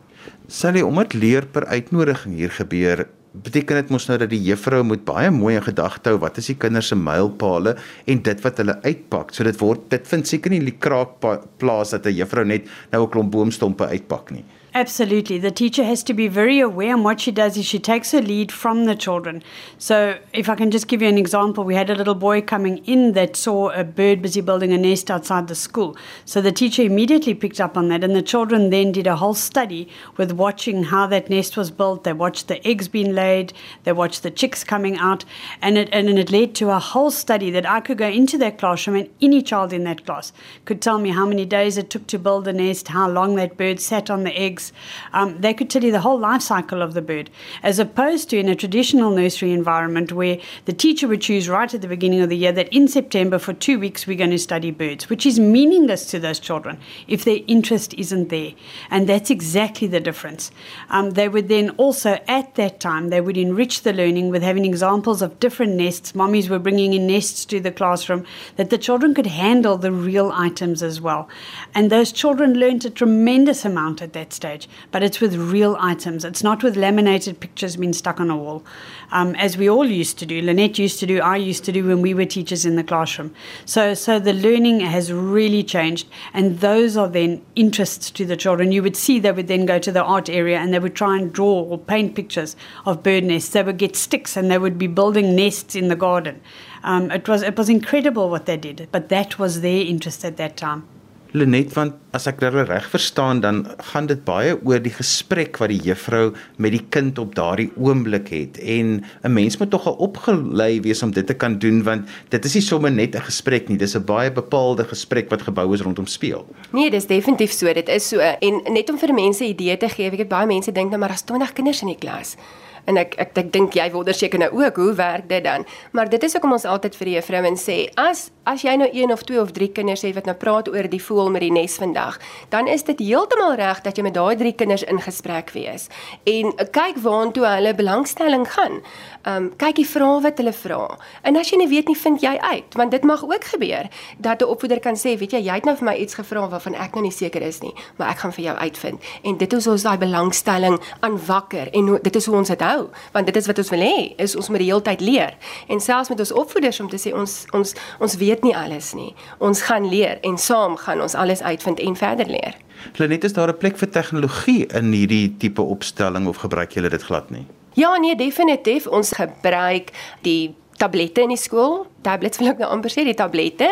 Sally, 0.48 0.82
omdat 0.82 1.14
leer 1.14 1.46
per 1.46 1.66
uitnodiging 1.66 2.34
hier 2.36 2.50
gebeur, 2.50 3.06
beteken 3.34 3.80
dit 3.80 3.90
mos 3.90 4.06
nou 4.06 4.16
dat 4.22 4.30
die 4.30 4.42
juffrou 4.46 4.82
moet 4.86 5.02
baie 5.06 5.30
mooi 5.34 5.56
in 5.56 5.64
gedagte 5.66 6.12
hou 6.12 6.20
wat 6.22 6.38
is 6.38 6.52
die 6.52 6.58
kinders 6.60 6.92
se 6.92 6.98
mylpale 6.98 7.74
en 8.06 8.20
dit 8.28 8.42
wat 8.44 8.60
hulle 8.62 8.76
uitpak. 8.84 9.34
So 9.34 9.46
dit 9.46 9.58
word 9.58 9.88
dit 9.90 10.06
vind 10.06 10.28
seker 10.30 10.54
nie 10.54 10.60
in 10.62 10.68
die 10.70 10.78
kraak 10.78 11.16
plaas 11.58 11.90
dat 11.90 12.06
'n 12.06 12.14
juffrou 12.14 12.44
net 12.44 12.68
nou 12.92 13.02
'n 13.02 13.10
klomp 13.10 13.32
boomstompe 13.32 13.86
uitpak 13.90 14.30
nie. 14.30 14.44
Absolutely. 14.76 15.38
The 15.38 15.52
teacher 15.52 15.84
has 15.84 16.02
to 16.02 16.12
be 16.12 16.26
very 16.26 16.58
aware, 16.58 16.92
and 16.92 17.04
what 17.04 17.20
she 17.20 17.30
does 17.30 17.56
is 17.56 17.64
she 17.64 17.78
takes 17.78 18.10
her 18.10 18.20
lead 18.20 18.50
from 18.50 18.86
the 18.86 18.96
children. 18.96 19.40
So, 19.78 20.18
if 20.32 20.48
I 20.48 20.56
can 20.56 20.72
just 20.72 20.88
give 20.88 21.00
you 21.00 21.06
an 21.06 21.16
example, 21.16 21.62
we 21.62 21.76
had 21.76 21.90
a 21.90 21.94
little 21.94 22.16
boy 22.16 22.42
coming 22.42 22.78
in 22.78 23.12
that 23.12 23.36
saw 23.36 23.70
a 23.70 23.84
bird 23.84 24.20
busy 24.20 24.40
building 24.40 24.72
a 24.72 24.76
nest 24.76 25.12
outside 25.12 25.46
the 25.46 25.54
school. 25.54 25.96
So, 26.24 26.40
the 26.40 26.50
teacher 26.50 26.82
immediately 26.82 27.34
picked 27.34 27.60
up 27.60 27.76
on 27.76 27.86
that, 27.90 28.02
and 28.02 28.16
the 28.16 28.22
children 28.22 28.70
then 28.70 28.90
did 28.90 29.06
a 29.06 29.14
whole 29.14 29.34
study 29.34 29.88
with 30.16 30.32
watching 30.32 30.82
how 30.82 31.06
that 31.06 31.30
nest 31.30 31.56
was 31.56 31.70
built. 31.70 32.02
They 32.02 32.12
watched 32.12 32.48
the 32.48 32.66
eggs 32.66 32.88
being 32.88 33.14
laid, 33.14 33.52
they 33.84 33.92
watched 33.92 34.24
the 34.24 34.30
chicks 34.32 34.64
coming 34.64 34.98
out, 34.98 35.24
and 35.62 35.78
it, 35.78 35.88
and 35.92 36.08
it 36.18 36.32
led 36.32 36.52
to 36.56 36.70
a 36.70 36.80
whole 36.80 37.12
study 37.12 37.48
that 37.52 37.64
I 37.64 37.78
could 37.78 37.98
go 37.98 38.08
into 38.08 38.36
that 38.38 38.58
classroom, 38.58 38.96
and 38.96 39.10
any 39.22 39.40
child 39.40 39.72
in 39.72 39.84
that 39.84 40.04
class 40.04 40.32
could 40.64 40.82
tell 40.82 40.98
me 40.98 41.10
how 41.10 41.26
many 41.26 41.44
days 41.44 41.78
it 41.78 41.90
took 41.90 42.08
to 42.08 42.18
build 42.18 42.44
the 42.44 42.52
nest, 42.52 42.88
how 42.88 43.08
long 43.08 43.36
that 43.36 43.56
bird 43.56 43.78
sat 43.78 44.10
on 44.10 44.24
the 44.24 44.36
eggs 44.36 44.63
um, 45.12 45.40
they 45.40 45.54
could 45.54 45.70
tell 45.70 45.84
you 45.84 45.92
the 45.92 46.00
whole 46.00 46.18
life 46.18 46.42
cycle 46.42 46.82
of 46.82 46.94
the 46.94 47.02
bird, 47.02 47.30
as 47.62 47.78
opposed 47.78 48.30
to 48.30 48.38
in 48.38 48.48
a 48.48 48.54
traditional 48.54 49.10
nursery 49.10 49.52
environment 49.52 50.12
where 50.12 50.38
the 50.64 50.72
teacher 50.72 51.08
would 51.08 51.20
choose 51.20 51.48
right 51.48 51.72
at 51.72 51.82
the 51.82 51.88
beginning 51.88 52.20
of 52.20 52.28
the 52.28 52.36
year 52.36 52.52
that 52.52 52.72
in 52.72 52.88
September 52.88 53.38
for 53.38 53.52
two 53.52 53.78
weeks 53.78 54.06
we're 54.06 54.18
going 54.18 54.30
to 54.30 54.38
study 54.38 54.70
birds, 54.70 55.08
which 55.10 55.26
is 55.26 55.38
meaningless 55.38 56.06
to 56.10 56.18
those 56.18 56.38
children 56.38 56.78
if 57.08 57.24
their 57.24 57.40
interest 57.46 57.94
isn't 57.94 58.28
there. 58.28 58.52
And 58.90 59.08
that's 59.08 59.30
exactly 59.30 59.88
the 59.88 60.00
difference. 60.00 60.50
Um, 60.90 61.10
they 61.10 61.28
would 61.28 61.48
then 61.48 61.70
also, 61.70 62.18
at 62.28 62.54
that 62.54 62.80
time, 62.80 63.08
they 63.08 63.20
would 63.20 63.36
enrich 63.36 63.82
the 63.82 63.92
learning 63.92 64.30
with 64.30 64.42
having 64.42 64.64
examples 64.64 65.22
of 65.22 65.40
different 65.40 65.74
nests. 65.74 66.12
Mommies 66.12 66.48
were 66.48 66.58
bringing 66.58 66.92
in 66.92 67.06
nests 67.06 67.44
to 67.46 67.60
the 67.60 67.72
classroom 67.72 68.24
that 68.56 68.70
the 68.70 68.78
children 68.78 69.14
could 69.14 69.26
handle 69.26 69.76
the 69.76 69.92
real 69.92 70.30
items 70.32 70.82
as 70.82 71.00
well. 71.00 71.28
And 71.74 71.90
those 71.90 72.12
children 72.12 72.54
learned 72.54 72.84
a 72.84 72.90
tremendous 72.90 73.64
amount 73.64 74.02
at 74.02 74.12
that 74.12 74.32
stage 74.32 74.53
but 74.90 75.02
it's 75.02 75.20
with 75.20 75.34
real 75.34 75.76
items. 75.80 76.24
It's 76.24 76.42
not 76.42 76.62
with 76.62 76.76
laminated 76.76 77.40
pictures 77.40 77.76
being 77.76 77.92
stuck 77.92 78.20
on 78.20 78.30
a 78.30 78.36
wall, 78.36 78.64
um, 79.12 79.34
as 79.36 79.56
we 79.56 79.68
all 79.68 79.86
used 79.86 80.18
to 80.18 80.26
do. 80.26 80.40
Lynette 80.40 80.78
used 80.78 80.98
to 81.00 81.06
do, 81.06 81.20
I 81.20 81.36
used 81.36 81.64
to 81.64 81.72
do 81.72 81.86
when 81.86 82.02
we 82.02 82.14
were 82.14 82.24
teachers 82.24 82.64
in 82.64 82.76
the 82.76 82.84
classroom. 82.84 83.34
So, 83.64 83.94
so 83.94 84.18
the 84.18 84.32
learning 84.32 84.80
has 84.80 85.12
really 85.12 85.62
changed, 85.62 86.08
and 86.32 86.60
those 86.60 86.96
are 86.96 87.08
then 87.08 87.42
interests 87.54 88.10
to 88.12 88.24
the 88.24 88.36
children. 88.36 88.72
You 88.72 88.82
would 88.82 88.96
see 88.96 89.18
they 89.18 89.32
would 89.32 89.48
then 89.48 89.66
go 89.66 89.78
to 89.78 89.92
the 89.92 90.02
art 90.02 90.28
area 90.28 90.58
and 90.58 90.72
they 90.72 90.78
would 90.78 90.94
try 90.94 91.18
and 91.18 91.32
draw 91.32 91.62
or 91.62 91.78
paint 91.78 92.14
pictures 92.14 92.56
of 92.86 93.02
bird 93.02 93.24
nests. 93.24 93.50
They 93.50 93.62
would 93.62 93.78
get 93.78 93.96
sticks 93.96 94.36
and 94.36 94.50
they 94.50 94.58
would 94.58 94.78
be 94.78 94.86
building 94.86 95.34
nests 95.36 95.74
in 95.74 95.88
the 95.88 95.96
garden. 95.96 96.40
Um, 96.82 97.10
it 97.10 97.28
was 97.28 97.42
it 97.42 97.56
was 97.56 97.68
incredible 97.68 98.28
what 98.28 98.44
they 98.46 98.58
did, 98.58 98.88
but 98.92 99.08
that 99.08 99.38
was 99.38 99.62
their 99.62 99.82
interest 99.82 100.24
at 100.24 100.36
that 100.36 100.56
time. 100.56 100.86
Lenet 101.34 101.72
want 101.74 101.96
as 102.14 102.28
ek 102.30 102.44
hulle 102.46 102.62
reg 102.68 102.84
verstaan 102.92 103.40
dan 103.42 103.64
gaan 103.90 104.06
dit 104.06 104.20
baie 104.22 104.52
oor 104.62 104.78
die 104.78 104.92
gesprek 104.94 105.58
wat 105.58 105.72
die 105.72 105.80
juffrou 105.82 106.28
met 106.62 106.70
die 106.76 106.82
kind 106.94 107.18
op 107.18 107.34
daardie 107.34 107.72
oomblik 107.74 108.30
het. 108.30 108.58
En 108.62 109.02
'n 109.02 109.32
mens 109.32 109.58
moet 109.58 109.70
tog 109.70 109.88
opgelei 109.98 110.80
wees 110.80 111.02
om 111.02 111.10
dit 111.10 111.26
te 111.26 111.34
kan 111.34 111.58
doen 111.58 111.82
want 111.82 112.06
dit 112.28 112.44
is 112.44 112.54
nie 112.54 112.62
sommer 112.62 112.92
net 112.92 113.16
'n 113.16 113.26
gesprek 113.26 113.68
nie. 113.68 113.76
Dis 113.76 113.96
'n 113.96 114.04
baie 114.04 114.30
bepaalde 114.30 114.84
gesprek 114.84 115.28
wat 115.30 115.42
gebou 115.42 115.74
is 115.74 115.80
rondom 115.80 116.06
speel. 116.06 116.46
Nee, 116.70 116.90
dis 116.90 117.06
definitief 117.06 117.52
so, 117.52 117.72
dit 117.72 117.88
is 117.88 118.08
so. 118.08 118.18
En 118.18 118.62
net 118.72 118.90
om 118.90 118.98
vir 118.98 119.14
mense 119.14 119.44
idee 119.44 119.76
te 119.76 119.88
gee, 119.88 120.06
ek 120.06 120.16
weet 120.16 120.28
baie 120.28 120.46
mense 120.46 120.72
dink 120.72 120.90
nou 120.90 120.98
maar 120.98 121.10
as 121.10 121.22
20 121.22 121.52
kinders 121.52 121.82
in 121.82 121.88
die 121.88 121.98
klas 121.98 122.36
en 122.84 122.96
ek 123.00 123.14
ek, 123.18 123.32
ek 123.38 123.52
dink 123.52 123.74
jy 123.74 123.88
wonder 123.92 124.14
seker 124.14 124.38
nou 124.38 124.50
ook 124.62 124.76
hoe 124.76 124.94
werk 124.94 125.28
dit 125.28 125.44
dan? 125.44 125.64
Maar 125.92 126.08
dit 126.08 126.22
is 126.22 126.36
ook 126.36 126.44
om 126.44 126.52
ons 126.52 126.64
altyd 126.64 126.96
vir 126.96 127.10
die 127.10 127.22
vrouens 127.22 127.64
sê 127.68 127.78
as 128.00 128.30
as 128.44 128.60
jy 128.60 128.74
nou 128.76 128.88
een 128.92 129.12
of 129.12 129.22
twee 129.24 129.40
of 129.40 129.54
drie 129.56 129.70
kinders 129.72 130.02
het 130.04 130.14
wat 130.18 130.26
nou 130.28 130.34
praat 130.36 130.68
oor 130.68 130.88
die 130.90 131.00
voel 131.00 131.30
met 131.32 131.40
die 131.40 131.52
nes 131.52 131.78
vandag 131.80 132.18
dan 132.52 132.68
is 132.68 132.84
dit 132.84 133.00
heeltemal 133.00 133.56
reg 133.56 133.80
dat 133.86 133.96
jy 133.96 134.04
met 134.04 134.14
daai 134.14 134.36
drie 134.36 134.52
kinders 134.52 134.84
in 134.84 135.00
gesprek 135.00 135.50
wees. 135.56 135.88
En 136.28 136.52
kyk 136.76 137.00
waantoe 137.02 137.46
hulle 137.46 137.74
belangstelling 137.74 138.44
gaan. 138.52 138.80
Um, 139.24 139.48
kyk 139.56 139.78
die 139.80 139.88
vrae 139.88 140.20
wat 140.26 140.40
hulle 140.42 140.52
vra. 140.52 140.98
En 141.24 141.40
as 141.40 141.50
jy 141.50 141.58
nie 141.62 141.70
weet 141.70 141.88
nie 141.88 141.96
vind 141.96 142.22
jy 142.22 142.34
uit 142.40 142.76
want 142.76 142.92
dit 142.92 143.04
mag 143.08 143.24
ook 143.24 143.44
gebeur 143.54 143.88
dat 144.18 144.42
'n 144.42 144.50
opvoeder 144.50 144.80
kan 144.80 144.96
sê 144.96 145.16
weet 145.18 145.32
jy 145.32 145.42
jy 145.48 145.54
het 145.54 145.64
nou 145.64 145.76
vir 145.76 145.84
my 145.84 145.96
iets 145.96 146.14
gevra 146.14 146.48
waarvan 146.48 146.74
ek 146.74 146.94
nou 146.94 147.02
nie 147.02 147.12
seker 147.12 147.42
is 147.42 147.60
nie 147.62 147.74
maar 147.96 148.10
ek 148.10 148.18
gaan 148.18 148.32
vir 148.32 148.44
jou 148.44 148.56
uitvind. 148.56 149.00
En 149.22 149.36
dit 149.36 149.52
is 149.52 149.66
ons 149.66 149.82
daai 149.82 149.98
belangstelling 149.98 150.80
aan 151.00 151.18
wakker 151.26 151.68
en 151.72 151.98
dit 152.02 152.16
is 152.16 152.26
hoe 152.26 152.36
ons 152.36 152.48
dit 152.48 152.60
hou 152.60 152.73
hou 152.74 152.90
want 153.14 153.28
dit 153.30 153.36
is 153.40 153.48
wat 153.50 153.60
ons 153.62 153.72
wil 153.74 153.84
hê 153.84 153.96
is 154.22 154.36
ons 154.38 154.50
moet 154.52 154.62
die 154.62 154.70
hele 154.70 154.84
tyd 154.84 155.00
leer. 155.04 155.34
En 155.72 155.80
selfs 155.80 156.10
met 156.12 156.20
ons 156.24 156.34
opvoeders 156.44 156.80
om 156.80 156.90
te 156.92 157.00
sê 157.00 157.14
ons 157.14 157.36
ons 157.56 157.74
ons 158.04 158.18
weet 158.20 158.44
nie 158.46 158.54
alles 158.56 158.92
nie. 158.98 159.12
Ons 159.38 159.64
gaan 159.68 159.88
leer 159.90 160.20
en 160.22 160.38
saam 160.38 160.76
gaan 160.80 161.02
ons 161.04 161.14
alles 161.14 161.42
uitvind 161.42 161.80
en 161.80 161.96
verder 161.96 162.30
leer. 162.30 162.58
Planet 162.92 163.24
is 163.24 163.32
daar 163.32 163.48
'n 163.48 163.58
plek 163.58 163.76
vir 163.76 163.90
tegnologie 163.90 164.66
in 164.66 164.92
hierdie 164.92 165.36
tipe 165.38 165.62
opstelling 165.62 166.26
of 166.26 166.36
gebruik 166.36 166.72
julle 166.72 166.90
dit 166.90 167.02
glad 167.02 167.30
nie? 167.30 167.46
Ja 167.74 167.96
nee 167.96 168.16
definitief. 168.16 168.86
Ons 168.86 169.10
gebruik 169.12 169.90
die 170.22 170.54
tablette 170.76 171.22
in 171.22 171.28
die 171.28 171.40
skool 171.40 171.86
tablets 172.04 172.40
wil 172.42 172.52
ek 172.52 172.62
nou 172.62 172.70
amper 172.74 172.92
sê 172.92 173.04
die 173.06 173.16
tablette. 173.18 173.70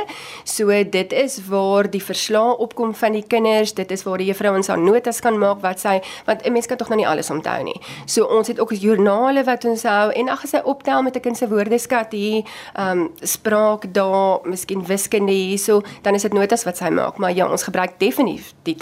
So 0.49 0.73
dit 0.73 1.13
is 1.13 1.39
waar 1.49 1.89
die 1.91 2.03
verslae 2.03 2.57
opkom 2.65 2.95
van 2.99 3.17
die 3.19 3.25
kinders, 3.27 3.75
dit 3.79 3.91
is 3.95 4.05
waar 4.09 4.23
die 4.23 4.31
juffrouens 4.31 4.71
aan 4.73 4.85
notas 4.87 5.21
kan 5.25 5.39
maak 5.39 5.63
wat 5.63 5.81
sy 5.81 6.01
want 6.27 6.47
'n 6.47 6.53
mens 6.53 6.67
kan 6.67 6.77
tog 6.77 6.89
nou 6.89 6.99
nie 6.99 7.07
alles 7.07 7.31
onthou 7.31 7.63
nie. 7.63 7.81
So 8.07 8.25
ons 8.25 8.49
het 8.49 8.61
ook 8.61 8.73
joernale 8.73 9.45
wat 9.45 9.65
ons 9.65 9.83
hou 9.83 10.11
en 10.11 10.29
ag 10.29 10.45
as 10.45 10.53
hy 10.53 10.63
optel 10.65 11.03
met 11.03 11.17
'n 11.17 11.21
kind 11.21 11.37
se 11.37 11.49
woordeskat 11.49 12.13
hier, 12.13 12.45
ehm 12.75 12.99
um, 12.99 13.11
spraak 13.21 13.93
daar, 13.95 14.41
miskien 14.45 14.87
wiskunde 14.87 15.33
hierso, 15.33 15.83
dan 16.03 16.15
is 16.15 16.23
dit 16.23 16.33
notas 16.33 16.65
wat 16.65 16.77
sy 16.77 16.89
maak, 16.89 17.19
maar 17.19 17.33
ja, 17.33 17.51
ons 17.51 17.63
gebruik 17.63 17.99
definitief 17.99 18.53
die 18.63 18.77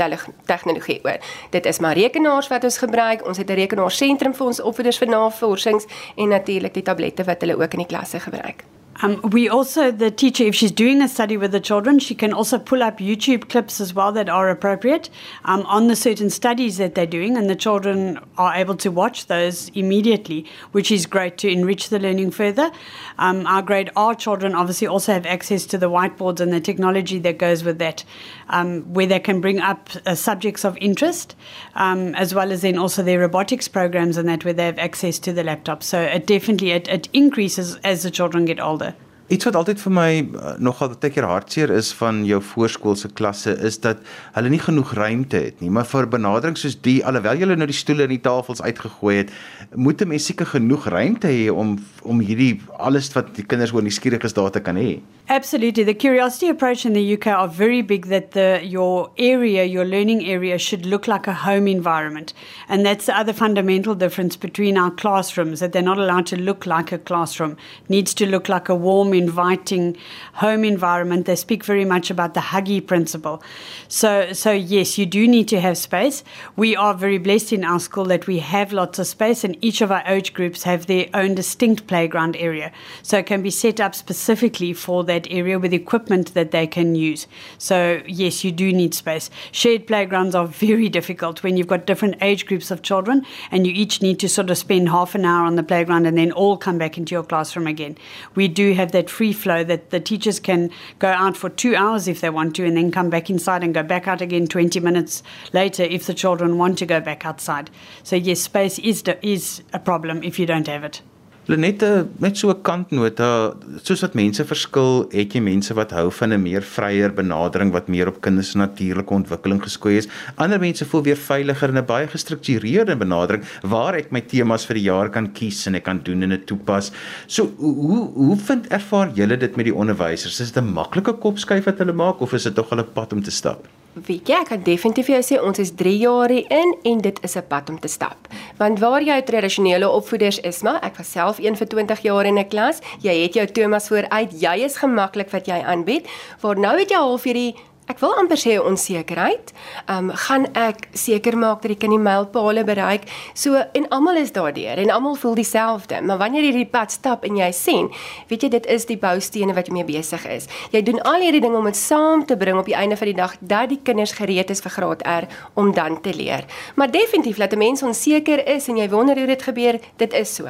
tegnologie 0.46 1.00
oor. 1.04 1.18
Dit 1.50 1.66
is 1.66 1.78
maar 1.78 1.94
rekenaars 1.94 2.48
wat 2.48 2.64
ons 2.64 2.78
gebruik. 2.78 3.26
Ons 3.26 3.38
het 3.38 3.50
'n 3.50 3.54
rekenaarsentrum 3.54 4.34
vir 4.34 4.46
ons 4.46 4.60
opvoeders 4.60 4.98
vir 4.98 5.08
navorsings 5.08 5.86
en 6.16 6.28
natuurlik 6.28 6.74
die 6.74 6.82
tablette 6.82 7.24
wat 7.24 7.40
hulle 7.40 7.56
ook 7.56 7.72
in 7.72 7.78
die 7.78 7.86
klasse 7.86 8.20
gebruik. 8.20 8.64
Um, 9.02 9.20
we 9.30 9.48
also, 9.48 9.90
the 9.90 10.10
teacher, 10.10 10.44
if 10.44 10.54
she's 10.54 10.70
doing 10.70 11.00
a 11.00 11.08
study 11.08 11.36
with 11.36 11.52
the 11.52 11.60
children, 11.60 11.98
she 11.98 12.14
can 12.14 12.32
also 12.32 12.58
pull 12.58 12.82
up 12.82 12.98
YouTube 12.98 13.48
clips 13.48 13.80
as 13.80 13.94
well 13.94 14.12
that 14.12 14.28
are 14.28 14.50
appropriate 14.50 15.08
um, 15.46 15.62
on 15.62 15.88
the 15.88 15.96
certain 15.96 16.28
studies 16.28 16.76
that 16.76 16.94
they're 16.94 17.06
doing, 17.06 17.36
and 17.36 17.48
the 17.48 17.56
children 17.56 18.20
are 18.36 18.54
able 18.54 18.76
to 18.76 18.90
watch 18.90 19.26
those 19.26 19.70
immediately, 19.70 20.44
which 20.72 20.90
is 20.90 21.06
great 21.06 21.38
to 21.38 21.48
enrich 21.48 21.88
the 21.88 21.98
learning 21.98 22.30
further. 22.30 22.70
Um, 23.18 23.46
our 23.46 23.62
grade 23.62 23.90
R 23.96 24.14
children 24.14 24.54
obviously 24.54 24.86
also 24.86 25.12
have 25.12 25.24
access 25.24 25.64
to 25.66 25.78
the 25.78 25.88
whiteboards 25.88 26.40
and 26.40 26.52
the 26.52 26.60
technology 26.60 27.18
that 27.20 27.38
goes 27.38 27.64
with 27.64 27.78
that, 27.78 28.04
um, 28.50 28.82
where 28.92 29.06
they 29.06 29.20
can 29.20 29.40
bring 29.40 29.60
up 29.60 29.88
uh, 30.04 30.14
subjects 30.14 30.64
of 30.64 30.76
interest, 30.78 31.36
um, 31.74 32.14
as 32.16 32.34
well 32.34 32.52
as 32.52 32.60
then 32.60 32.76
also 32.76 33.02
their 33.02 33.20
robotics 33.20 33.66
programs 33.66 34.18
and 34.18 34.28
that, 34.28 34.44
where 34.44 34.52
they 34.52 34.66
have 34.66 34.78
access 34.78 35.18
to 35.20 35.32
the 35.32 35.42
laptop. 35.42 35.82
So 35.82 36.02
it 36.02 36.26
definitely 36.26 36.72
it, 36.72 36.86
it 36.88 37.08
increases 37.14 37.76
as 37.76 38.02
the 38.02 38.10
children 38.10 38.44
get 38.44 38.60
older. 38.60 38.89
Iets 39.30 39.46
wat 39.46 39.54
altyd 39.54 39.78
vir 39.78 39.92
my 39.94 40.08
uh, 40.18 40.52
nogal 40.58 40.88
baie 40.90 41.12
keer 41.14 41.26
hartseer 41.30 41.70
is 41.70 41.92
van 41.94 42.24
jou 42.26 42.40
voorskoolse 42.42 43.12
klasse 43.14 43.52
is 43.62 43.76
dat 43.84 44.00
hulle 44.34 44.50
nie 44.50 44.58
genoeg 44.58 44.90
ruimte 44.98 45.38
het 45.44 45.60
nie. 45.62 45.70
Maar 45.70 45.86
vir 45.86 46.08
benadering 46.10 46.58
soos 46.58 46.74
die 46.82 46.96
alhoewel 47.06 47.38
jy 47.38 47.46
nou 47.52 47.68
die 47.70 47.76
stoele 47.78 48.08
en 48.08 48.10
die 48.10 48.18
tafels 48.24 48.58
uitgegooi 48.58 49.14
het, 49.20 49.30
moet 49.78 50.02
'n 50.02 50.10
mens 50.10 50.26
seker 50.26 50.50
genoeg 50.50 50.88
ruimte 50.90 51.30
hê 51.30 51.46
om 51.46 51.78
om 52.02 52.18
hierdie 52.18 52.58
alles 52.78 53.12
wat 53.14 53.30
die 53.36 53.46
kinders 53.46 53.72
oor 53.72 53.86
nuuskierig 53.86 54.26
is 54.26 54.34
daar 54.34 54.50
te 54.50 54.60
kan 54.60 54.74
hê. 54.74 54.98
Absolutely. 55.30 55.84
The 55.84 55.94
curiosity 55.94 56.48
approach 56.48 56.84
in 56.84 56.92
the 56.92 57.14
UK 57.14 57.28
are 57.28 57.46
very 57.46 57.82
big 57.82 58.06
that 58.06 58.32
the 58.32 58.60
your 58.64 59.12
area, 59.16 59.64
your 59.64 59.84
learning 59.84 60.26
area 60.26 60.58
should 60.58 60.84
look 60.84 61.06
like 61.06 61.28
a 61.28 61.32
home 61.32 61.68
environment. 61.68 62.34
And 62.68 62.84
that's 62.84 63.06
the 63.06 63.16
other 63.16 63.32
fundamental 63.32 63.94
difference 63.94 64.36
between 64.36 64.76
our 64.76 64.90
classrooms 64.90 65.60
that 65.60 65.70
they're 65.70 65.82
not 65.82 65.98
allowed 65.98 66.26
to 66.26 66.36
look 66.36 66.66
like 66.66 66.90
a 66.90 66.98
classroom. 66.98 67.52
It 67.84 67.90
needs 67.90 68.12
to 68.14 68.26
look 68.26 68.48
like 68.48 68.68
a 68.68 68.74
warm 68.74 69.14
inviting 69.14 69.96
home 70.32 70.64
environment. 70.64 71.26
They 71.26 71.36
speak 71.36 71.62
very 71.62 71.84
much 71.84 72.10
about 72.10 72.34
the 72.34 72.40
huggy 72.40 72.84
principle. 72.84 73.40
So 73.86 74.32
so 74.32 74.50
yes, 74.50 74.98
you 74.98 75.06
do 75.06 75.28
need 75.28 75.46
to 75.50 75.60
have 75.60 75.78
space. 75.78 76.24
We 76.56 76.74
are 76.74 76.92
very 76.92 77.18
blessed 77.18 77.52
in 77.52 77.64
our 77.64 77.78
school 77.78 78.06
that 78.06 78.26
we 78.26 78.40
have 78.40 78.72
lots 78.72 78.98
of 78.98 79.06
space 79.06 79.44
and 79.44 79.56
each 79.60 79.80
of 79.80 79.92
our 79.92 80.02
age 80.06 80.34
groups 80.34 80.64
have 80.64 80.86
their 80.86 81.06
own 81.14 81.36
distinct 81.36 81.86
playground 81.86 82.34
area. 82.34 82.72
So 83.04 83.18
it 83.18 83.26
can 83.26 83.42
be 83.42 83.50
set 83.50 83.78
up 83.78 83.94
specifically 83.94 84.72
for 84.72 85.04
that 85.04 85.19
that 85.20 85.30
area 85.30 85.58
with 85.58 85.72
equipment 85.72 86.34
that 86.34 86.50
they 86.50 86.66
can 86.66 86.94
use. 86.94 87.26
So, 87.58 88.02
yes, 88.06 88.44
you 88.44 88.52
do 88.52 88.72
need 88.72 88.94
space. 88.94 89.30
Shared 89.52 89.86
playgrounds 89.86 90.34
are 90.34 90.46
very 90.46 90.88
difficult 90.88 91.42
when 91.42 91.56
you've 91.56 91.66
got 91.66 91.86
different 91.86 92.16
age 92.20 92.46
groups 92.46 92.70
of 92.70 92.82
children 92.82 93.24
and 93.50 93.66
you 93.66 93.72
each 93.72 94.02
need 94.02 94.18
to 94.20 94.28
sort 94.28 94.50
of 94.50 94.58
spend 94.58 94.88
half 94.88 95.14
an 95.14 95.24
hour 95.24 95.44
on 95.44 95.56
the 95.56 95.62
playground 95.62 96.06
and 96.06 96.16
then 96.16 96.32
all 96.32 96.56
come 96.56 96.78
back 96.78 96.96
into 96.96 97.14
your 97.14 97.24
classroom 97.24 97.66
again. 97.66 97.96
We 98.34 98.48
do 98.48 98.72
have 98.74 98.92
that 98.92 99.10
free 99.10 99.32
flow 99.32 99.64
that 99.64 99.90
the 99.90 100.00
teachers 100.00 100.40
can 100.40 100.70
go 100.98 101.08
out 101.08 101.36
for 101.36 101.50
two 101.50 101.76
hours 101.76 102.08
if 102.08 102.20
they 102.20 102.30
want 102.30 102.56
to 102.56 102.64
and 102.64 102.76
then 102.76 102.90
come 102.90 103.10
back 103.10 103.30
inside 103.30 103.62
and 103.62 103.74
go 103.74 103.82
back 103.82 104.08
out 104.08 104.20
again 104.20 104.46
20 104.46 104.80
minutes 104.80 105.22
later 105.52 105.82
if 105.82 106.06
the 106.06 106.14
children 106.14 106.58
want 106.58 106.78
to 106.78 106.86
go 106.86 107.00
back 107.00 107.26
outside. 107.26 107.70
So, 108.02 108.16
yes, 108.16 108.40
space 108.40 108.78
is, 108.78 109.04
is 109.22 109.62
a 109.72 109.78
problem 109.78 110.22
if 110.22 110.38
you 110.38 110.46
don't 110.46 110.66
have 110.66 110.84
it. 110.84 111.02
Lenette 111.50 112.06
met 112.22 112.36
so 112.38 112.50
'n 112.50 112.62
kantnota 112.62 113.54
soos 113.82 114.00
wat 114.00 114.14
mense 114.14 114.44
verskil, 114.44 115.08
het 115.10 115.32
jy 115.34 115.40
mense 115.40 115.74
wat 115.74 115.90
hou 115.90 116.10
van 116.10 116.32
'n 116.32 116.42
meer 116.42 116.62
vryer 116.62 117.10
benadering 117.12 117.72
wat 117.72 117.88
meer 117.88 118.06
op 118.06 118.20
kinders 118.20 118.50
se 118.50 118.58
natuurlike 118.58 119.14
ontwikkeling 119.14 119.62
geskoei 119.62 119.96
is. 119.96 120.08
Ander 120.36 120.60
mense 120.60 120.84
voel 120.84 121.02
weer 121.02 121.16
veiliger 121.16 121.68
in 121.68 121.78
'n 121.78 121.86
baie 121.86 122.06
gestruktureerde 122.06 122.96
benadering 122.96 123.42
waar 123.62 123.94
ek 123.94 124.12
my 124.12 124.20
temas 124.20 124.64
vir 124.64 124.74
die 124.74 124.84
jaar 124.84 125.10
kan 125.10 125.32
kies 125.32 125.66
en 125.66 125.74
ek 125.74 125.84
kan 125.84 126.00
doen 126.02 126.22
en 126.22 126.28
dit 126.28 126.46
toepas. 126.46 126.92
So 127.26 127.50
hoe 127.56 128.10
hoe 128.14 128.36
vind 128.36 128.68
ervaar 128.68 129.10
julle 129.14 129.36
dit 129.36 129.56
met 129.56 129.64
die 129.64 129.74
onderwysers? 129.74 130.40
Is 130.40 130.52
dit 130.52 130.62
'n 130.62 130.72
maklike 130.72 131.18
kopskuif 131.18 131.64
wat 131.64 131.78
hulle 131.78 131.92
maak 131.92 132.20
of 132.20 132.32
is 132.32 132.44
dit 132.44 132.54
tog 132.54 132.70
'n 132.70 132.84
pad 132.94 133.12
om 133.12 133.22
te 133.22 133.30
stap? 133.30 133.66
Weet 133.90 134.28
jy, 134.30 134.36
ek 134.38 134.52
kan 134.52 134.60
definitief 134.62 135.08
vir 135.08 135.16
jou 135.16 135.22
sê 135.26 135.36
ons 135.42 135.58
is 135.58 135.72
3 135.74 135.92
jaar 135.98 136.30
in 136.30 136.74
en 136.86 137.00
dit 137.02 137.16
is 137.26 137.36
'n 137.36 137.42
pad 137.48 137.70
om 137.70 137.78
te 137.78 137.88
stap. 137.88 138.28
Want 138.56 138.78
waar 138.78 139.02
jy 139.02 139.20
tradisionele 139.22 139.88
opvoeders 139.90 140.38
is, 140.40 140.62
maar 140.62 140.78
ek 140.82 140.96
was 140.96 141.10
self 141.10 141.38
een 141.38 141.56
vir 141.56 141.66
20 141.66 142.00
jaar 142.02 142.24
in 142.24 142.38
'n 142.38 142.48
klas, 142.48 142.78
jy 143.02 143.22
het 143.22 143.34
jou 143.34 143.46
Thomas 143.46 143.88
vooruit, 143.88 144.30
jy 144.40 144.64
is 144.64 144.76
gemaklik 144.76 145.30
wat 145.30 145.46
jy 145.46 145.60
aanbied. 145.66 146.06
Waar 146.40 146.58
nou 146.58 146.78
het 146.78 146.90
jy 146.90 146.96
half 146.96 147.22
hierdie 147.24 147.56
Ek 147.90 147.98
wil 147.98 148.12
amper 148.14 148.38
sê 148.38 148.52
onsekerheid. 148.62 149.50
Ehm 149.90 150.10
um, 150.10 150.16
gaan 150.22 150.44
ek 150.54 150.84
seker 150.94 151.34
maak 151.34 151.64
dat 151.64 151.72
ek 151.74 151.80
kan 151.82 151.90
die 151.90 151.98
mylpale 151.98 152.62
bereik. 152.64 153.08
So 153.34 153.58
en 153.58 153.88
almal 153.90 154.20
is 154.20 154.30
daardeur 154.30 154.78
en 154.78 154.92
almal 154.94 155.16
voel 155.18 155.34
dieselfde. 155.34 155.98
Maar 156.06 156.20
wanneer 156.20 156.44
jy 156.44 156.52
hierdie 156.52 156.70
pad 156.70 156.94
stap 156.94 157.24
en 157.26 157.40
jy 157.40 157.48
sien, 157.56 157.88
weet 158.30 158.46
jy 158.46 158.50
dit 158.54 158.68
is 158.70 158.86
die 158.86 158.98
boustene 159.00 159.56
wat 159.56 159.66
jy 159.66 159.74
mee 159.74 159.88
besig 159.88 160.26
is. 160.30 160.46
Jy 160.70 160.84
doen 160.86 161.02
al 161.02 161.24
hierdie 161.24 161.42
dinge 161.42 161.58
om 161.58 161.66
dit 161.66 161.80
saam 161.80 162.22
te 162.26 162.36
bring 162.38 162.60
op 162.60 162.70
die 162.70 162.76
einde 162.78 162.96
van 163.00 163.10
die 163.10 163.16
dag 163.16 163.34
dat 163.40 163.72
die 163.74 163.80
kinders 163.82 164.14
gereed 164.20 164.54
is 164.54 164.62
vir 164.62 164.76
graad 164.76 165.02
R 165.02 165.26
om 165.58 165.74
dan 165.74 165.98
te 166.00 166.14
leer. 166.14 166.46
Maar 166.78 166.94
definitief 166.94 167.42
laat 167.42 167.52
'n 167.52 167.58
mens 167.58 167.82
onseker 167.82 168.46
is 168.46 168.68
en 168.68 168.76
jy 168.76 168.88
wonder 168.88 169.18
hoe 169.18 169.26
dit 169.26 169.42
gebeur, 169.42 169.80
dit 169.96 170.12
is 170.12 170.34
so. 170.34 170.46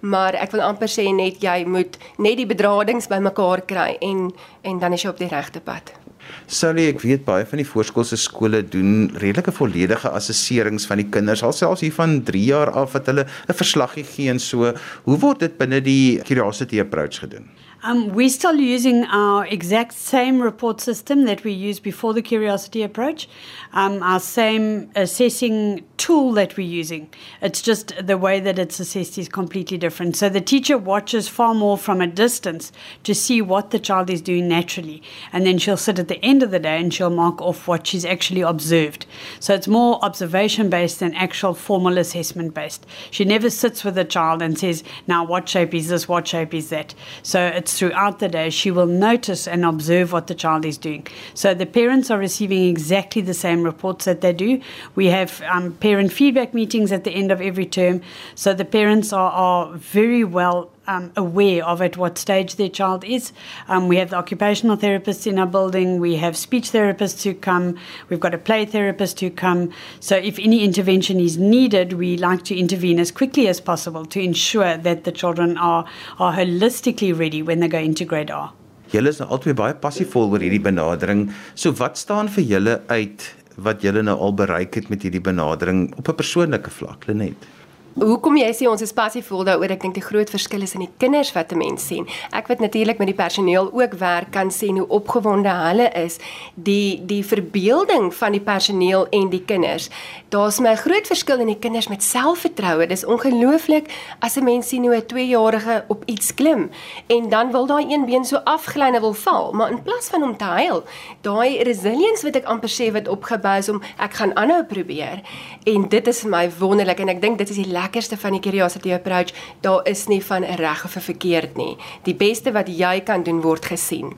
Maar 0.00 0.34
ek 0.34 0.50
wil 0.50 0.60
amper 0.60 0.88
sê 0.88 1.08
net 1.08 1.40
jy 1.40 1.64
moet 1.64 1.96
net 2.18 2.36
die 2.36 2.46
bedradings 2.46 3.08
bymekaar 3.08 3.62
kry 3.64 3.96
en 4.00 4.32
en 4.62 4.78
dan 4.78 4.92
is 4.92 5.02
jy 5.02 5.08
op 5.08 5.18
die 5.18 5.28
regte 5.28 5.60
pad. 5.60 6.01
Sally, 6.46 6.88
ek 6.92 7.00
weet 7.00 7.24
baie 7.24 7.46
van 7.48 7.60
die 7.62 7.66
voorskoolse 7.66 8.16
skole 8.16 8.62
doen 8.74 9.10
redelike 9.22 9.52
volledige 9.52 10.10
assesserings 10.10 10.86
van 10.86 11.02
die 11.02 11.08
kinders, 11.08 11.42
alselfs 11.42 11.84
hier 11.84 11.94
van 11.96 12.22
3 12.28 12.44
jaar 12.44 12.70
af 12.70 12.92
wat 12.92 13.06
hulle 13.06 13.26
'n 13.26 13.54
verslaggie 13.54 14.04
gee 14.04 14.30
en 14.30 14.38
so. 14.38 14.72
Hoe 15.04 15.18
word 15.18 15.40
dit 15.40 15.58
binne 15.58 15.80
die 15.80 16.20
Curiosity 16.22 16.80
approach 16.80 17.18
gedoen? 17.20 17.48
Um, 17.84 18.10
we're 18.10 18.28
still 18.28 18.54
using 18.54 19.04
our 19.06 19.44
exact 19.44 19.94
same 19.94 20.40
report 20.40 20.80
system 20.80 21.24
that 21.24 21.42
we 21.42 21.50
used 21.50 21.82
before 21.82 22.14
the 22.14 22.22
Curiosity 22.22 22.84
approach, 22.84 23.28
um, 23.72 24.00
our 24.04 24.20
same 24.20 24.92
assessing 24.94 25.84
tool 25.96 26.32
that 26.34 26.56
we're 26.56 26.64
using. 26.64 27.10
It's 27.40 27.60
just 27.60 27.92
the 28.00 28.16
way 28.16 28.38
that 28.38 28.56
it's 28.56 28.78
assessed 28.78 29.18
is 29.18 29.28
completely 29.28 29.78
different. 29.78 30.16
So 30.16 30.28
the 30.28 30.40
teacher 30.40 30.78
watches 30.78 31.28
far 31.28 31.54
more 31.54 31.76
from 31.76 32.00
a 32.00 32.06
distance 32.06 32.70
to 33.02 33.16
see 33.16 33.42
what 33.42 33.72
the 33.72 33.80
child 33.80 34.10
is 34.10 34.22
doing 34.22 34.46
naturally. 34.46 35.02
And 35.32 35.44
then 35.44 35.58
she'll 35.58 35.76
sit 35.76 35.98
at 35.98 36.06
the 36.06 36.24
end 36.24 36.44
of 36.44 36.52
the 36.52 36.60
day 36.60 36.80
and 36.80 36.94
she'll 36.94 37.10
mark 37.10 37.40
off 37.42 37.66
what 37.66 37.84
she's 37.88 38.04
actually 38.04 38.42
observed. 38.42 39.06
So 39.40 39.54
it's 39.54 39.66
more 39.66 39.98
observation 40.04 40.70
based 40.70 41.00
than 41.00 41.14
actual 41.14 41.54
formal 41.54 41.98
assessment 41.98 42.54
based. 42.54 42.86
She 43.10 43.24
never 43.24 43.50
sits 43.50 43.82
with 43.82 43.96
the 43.96 44.04
child 44.04 44.40
and 44.40 44.56
says, 44.56 44.84
now 45.08 45.24
what 45.24 45.48
shape 45.48 45.74
is 45.74 45.88
this, 45.88 46.08
what 46.08 46.28
shape 46.28 46.54
is 46.54 46.68
that. 46.70 46.94
So 47.24 47.44
it's 47.44 47.71
throughout 47.78 48.18
the 48.18 48.28
day, 48.28 48.50
she 48.50 48.70
will 48.70 48.86
notice 48.86 49.46
and 49.46 49.64
observe 49.64 50.12
what 50.12 50.26
the 50.26 50.34
child 50.34 50.64
is 50.64 50.78
doing. 50.78 51.06
So 51.34 51.54
the 51.54 51.66
parents 51.66 52.10
are 52.10 52.18
receiving 52.18 52.68
exactly 52.68 53.22
the 53.22 53.34
same 53.34 53.62
reports 53.62 54.04
that 54.06 54.20
they 54.20 54.32
do. 54.32 54.60
We 54.94 55.06
have 55.06 55.42
um, 55.42 55.74
parent 55.74 56.12
feedback 56.12 56.54
meetings 56.54 56.90
at 56.90 57.04
the 57.04 57.12
end 57.12 57.30
of 57.30 57.40
every 57.40 57.66
term. 57.66 58.02
So 58.34 58.52
the 58.54 58.64
parents 58.64 59.12
are, 59.12 59.30
are 59.30 59.72
very 59.76 60.24
well 60.24 60.71
um, 60.86 61.12
aware 61.16 61.64
of 61.64 61.80
at 61.82 61.96
what 61.96 62.18
stage 62.18 62.56
their 62.56 62.68
child 62.68 63.04
is. 63.04 63.32
Um, 63.68 63.88
we 63.88 63.96
have 63.96 64.10
the 64.10 64.16
occupational 64.16 64.76
therapists 64.76 65.26
in 65.26 65.38
our 65.38 65.46
building. 65.46 66.00
We 66.00 66.16
have 66.16 66.36
speech 66.36 66.70
therapists 66.72 67.22
who 67.24 67.34
come. 67.34 67.78
We've 68.08 68.20
got 68.20 68.34
a 68.34 68.38
play 68.38 68.64
therapist 68.64 69.20
who 69.20 69.30
come. 69.30 69.70
So 70.00 70.16
if 70.16 70.38
any 70.38 70.64
intervention 70.64 71.20
is 71.20 71.38
needed, 71.38 71.94
we 71.94 72.16
like 72.16 72.44
to 72.44 72.56
intervene 72.56 72.98
as 72.98 73.10
quickly 73.10 73.48
as 73.48 73.60
possible 73.60 74.04
to 74.06 74.20
ensure 74.20 74.76
that 74.76 75.04
the 75.04 75.12
children 75.12 75.56
are, 75.56 75.86
are 76.18 76.34
holistically 76.34 77.16
ready 77.16 77.42
when 77.42 77.60
they 77.60 77.68
go 77.68 77.78
into 77.78 78.04
grade 78.04 78.30
R. 78.30 78.52
Julle 78.92 79.08
is 79.08 79.22
nou 79.22 79.30
altyd 79.32 79.56
baie 79.56 79.72
passievol 79.80 80.34
oor 80.34 80.42
hierdie 80.44 80.60
benadering. 80.60 81.30
So 81.56 81.72
wat 81.78 81.96
staan 81.96 82.28
vir 82.28 82.44
julle 82.44 82.74
uit 82.90 83.24
wat 83.56 83.84
julle 83.84 84.02
nou 84.04 84.18
al 84.20 84.34
bereik 84.36 84.76
het 84.76 84.90
met 84.92 85.04
hierdie 85.06 85.22
benadering 85.24 85.94
op 85.96 86.08
'n 86.08 86.18
persoonlike 86.20 86.70
vlak, 86.70 87.06
Lenet? 87.08 87.48
Hoekom 87.92 88.38
jy 88.40 88.46
sê 88.56 88.64
ons 88.70 88.80
is 88.80 88.94
passievol 88.96 89.42
daaroor? 89.44 89.74
Ek 89.74 89.82
dink 89.84 89.98
die 89.98 90.04
groot 90.04 90.30
verskil 90.32 90.62
is 90.64 90.72
in 90.72 90.86
die 90.86 90.94
kinders 91.02 91.28
wat 91.36 91.52
'n 91.52 91.58
mens 91.58 91.84
sien. 91.86 92.06
Ek 92.32 92.48
wat 92.48 92.60
natuurlik 92.60 92.98
met 92.98 93.06
die 93.06 93.14
personeel 93.14 93.68
ook 93.68 93.92
werk 94.00 94.32
kan 94.32 94.50
sien 94.50 94.78
hoe 94.78 94.88
opgewonde 94.88 95.48
hulle 95.48 95.90
is. 95.92 96.18
Die 96.54 97.02
die 97.04 97.22
verbeelding 97.22 98.14
van 98.14 98.32
die 98.32 98.40
personeel 98.40 99.06
en 99.10 99.28
die 99.28 99.44
kinders. 99.44 99.90
Daar's 100.30 100.58
my 100.58 100.74
groot 100.74 101.06
verskil 101.06 101.40
in 101.40 101.46
die 101.46 101.58
kinders 101.58 101.88
met 101.88 102.02
selfvertroue. 102.02 102.86
Dis 102.86 103.04
ongelooflik 103.04 103.92
as 104.20 104.36
'n 104.36 104.44
mens 104.44 104.68
sien 104.68 104.84
hoe 104.84 104.96
'n 104.96 105.06
2-jarige 105.06 105.84
op 105.88 106.02
iets 106.06 106.34
klim 106.34 106.70
en 107.08 107.28
dan 107.28 107.52
wil 107.52 107.66
daai 107.66 107.92
een 107.92 108.06
been 108.06 108.24
so 108.24 108.36
afgly 108.44 108.86
en 108.86 109.00
wil 109.00 109.12
val, 109.12 109.52
maar 109.52 109.70
in 109.70 109.82
plaas 109.82 110.08
van 110.08 110.22
om 110.22 110.36
te 110.36 110.44
huil, 110.44 110.84
daai 111.20 111.62
resilience 111.62 112.22
wat 112.22 112.36
ek 112.36 112.44
amper 112.44 112.70
sê 112.70 112.92
wat 112.92 113.08
opgebou 113.08 113.58
is 113.58 113.68
om 113.68 113.82
ek 113.98 114.14
gaan 114.14 114.36
aanhou 114.36 114.64
probeer. 114.64 115.20
En 115.64 115.88
dit 115.88 116.06
is 116.06 116.20
vir 116.20 116.30
my 116.30 116.50
wonderlik 116.58 117.00
en 117.00 117.08
ek 117.08 117.20
dink 117.20 117.38
dit 117.38 117.50
is 117.50 117.56
die 117.56 117.72
lekkerste 117.82 118.16
van 118.16 118.36
die 118.36 118.40
curiosity 118.40 118.92
approach, 118.92 119.34
daar 119.60 119.86
is 119.88 120.06
nie 120.06 120.22
van 120.24 120.42
'n 120.44 120.56
reg 120.56 120.84
of 120.84 120.96
'n 120.96 121.00
verkeerd 121.00 121.56
nie. 121.56 121.76
Die 122.02 122.14
beste 122.14 122.52
wat 122.52 122.68
jy 122.68 123.00
kan 123.00 123.22
doen 123.22 123.40
word 123.40 123.64
gesien. 123.64 124.12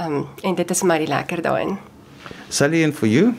Um 0.00 0.28
en 0.42 0.54
dit 0.54 0.70
is 0.70 0.82
my 0.82 0.98
die 0.98 1.08
lekker 1.08 1.42
daarin. 1.42 1.78
Sally 2.48 2.84
and 2.84 2.94
for 2.94 3.08
you? 3.08 3.34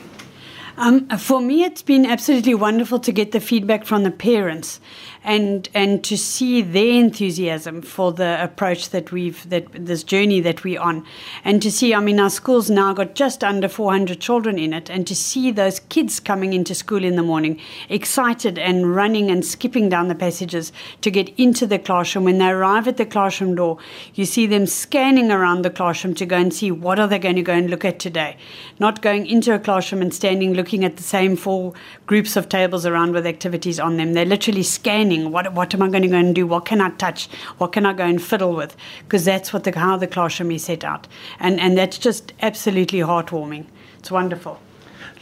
Um, 0.78 1.08
for 1.18 1.40
me, 1.40 1.64
it's 1.64 1.82
been 1.82 2.06
absolutely 2.06 2.54
wonderful 2.54 3.00
to 3.00 3.10
get 3.10 3.32
the 3.32 3.40
feedback 3.40 3.84
from 3.84 4.04
the 4.04 4.12
parents 4.12 4.78
and 5.24 5.68
and 5.74 6.04
to 6.04 6.16
see 6.16 6.62
their 6.62 7.00
enthusiasm 7.00 7.82
for 7.82 8.12
the 8.12 8.40
approach 8.40 8.90
that 8.90 9.10
we've 9.10 9.48
that 9.50 9.66
this 9.72 10.04
journey 10.04 10.40
that 10.40 10.62
we're 10.62 10.80
on, 10.80 11.04
and 11.44 11.60
to 11.62 11.72
see. 11.72 11.92
I 11.92 11.98
mean, 11.98 12.20
our 12.20 12.30
school's 12.30 12.70
now 12.70 12.92
got 12.92 13.16
just 13.16 13.42
under 13.42 13.68
400 13.68 14.20
children 14.20 14.56
in 14.56 14.72
it, 14.72 14.88
and 14.88 15.04
to 15.08 15.16
see 15.16 15.50
those 15.50 15.80
kids 15.80 16.20
coming 16.20 16.52
into 16.52 16.76
school 16.76 17.02
in 17.02 17.16
the 17.16 17.24
morning, 17.24 17.60
excited 17.88 18.56
and 18.56 18.94
running 18.94 19.32
and 19.32 19.44
skipping 19.44 19.88
down 19.88 20.06
the 20.06 20.14
passages 20.14 20.72
to 21.00 21.10
get 21.10 21.36
into 21.36 21.66
the 21.66 21.80
classroom. 21.80 22.24
When 22.24 22.38
they 22.38 22.50
arrive 22.50 22.86
at 22.86 22.98
the 22.98 23.06
classroom 23.06 23.56
door, 23.56 23.78
you 24.14 24.24
see 24.24 24.46
them 24.46 24.66
scanning 24.66 25.32
around 25.32 25.62
the 25.62 25.70
classroom 25.70 26.14
to 26.14 26.26
go 26.26 26.36
and 26.36 26.54
see 26.54 26.70
what 26.70 27.00
are 27.00 27.08
they 27.08 27.18
going 27.18 27.36
to 27.36 27.42
go 27.42 27.52
and 27.52 27.68
look 27.68 27.84
at 27.84 27.98
today, 27.98 28.36
not 28.78 29.02
going 29.02 29.26
into 29.26 29.52
a 29.52 29.58
classroom 29.58 30.02
and 30.02 30.14
standing 30.14 30.54
looking 30.54 30.67
at 30.84 30.96
the 30.96 31.02
same 31.02 31.36
four 31.36 31.72
groups 32.06 32.36
of 32.36 32.48
tables 32.48 32.84
around 32.86 33.12
with 33.12 33.26
activities 33.26 33.80
on 33.80 33.96
them. 33.96 34.12
They're 34.12 34.24
literally 34.24 34.62
scanning 34.62 35.30
what 35.30 35.52
what 35.54 35.74
am 35.74 35.82
I 35.82 35.88
going 35.88 36.02
to 36.02 36.08
go 36.08 36.16
and 36.16 36.34
do? 36.34 36.46
What 36.46 36.64
can 36.64 36.80
I 36.80 36.90
touch? 36.90 37.28
What 37.58 37.72
can 37.72 37.86
I 37.86 37.92
go 37.92 38.04
and 38.04 38.22
fiddle 38.22 38.54
with? 38.54 38.76
Because 39.04 39.24
that's 39.24 39.52
what 39.52 39.64
the 39.64 39.72
how 39.78 39.96
the 39.96 40.06
classroom 40.06 40.50
is 40.50 40.64
set 40.64 40.84
out, 40.84 41.08
and 41.40 41.60
and 41.60 41.76
that's 41.76 41.98
just 41.98 42.32
absolutely 42.42 43.00
heartwarming. 43.00 43.66
It's 43.98 44.10
wonderful. 44.10 44.58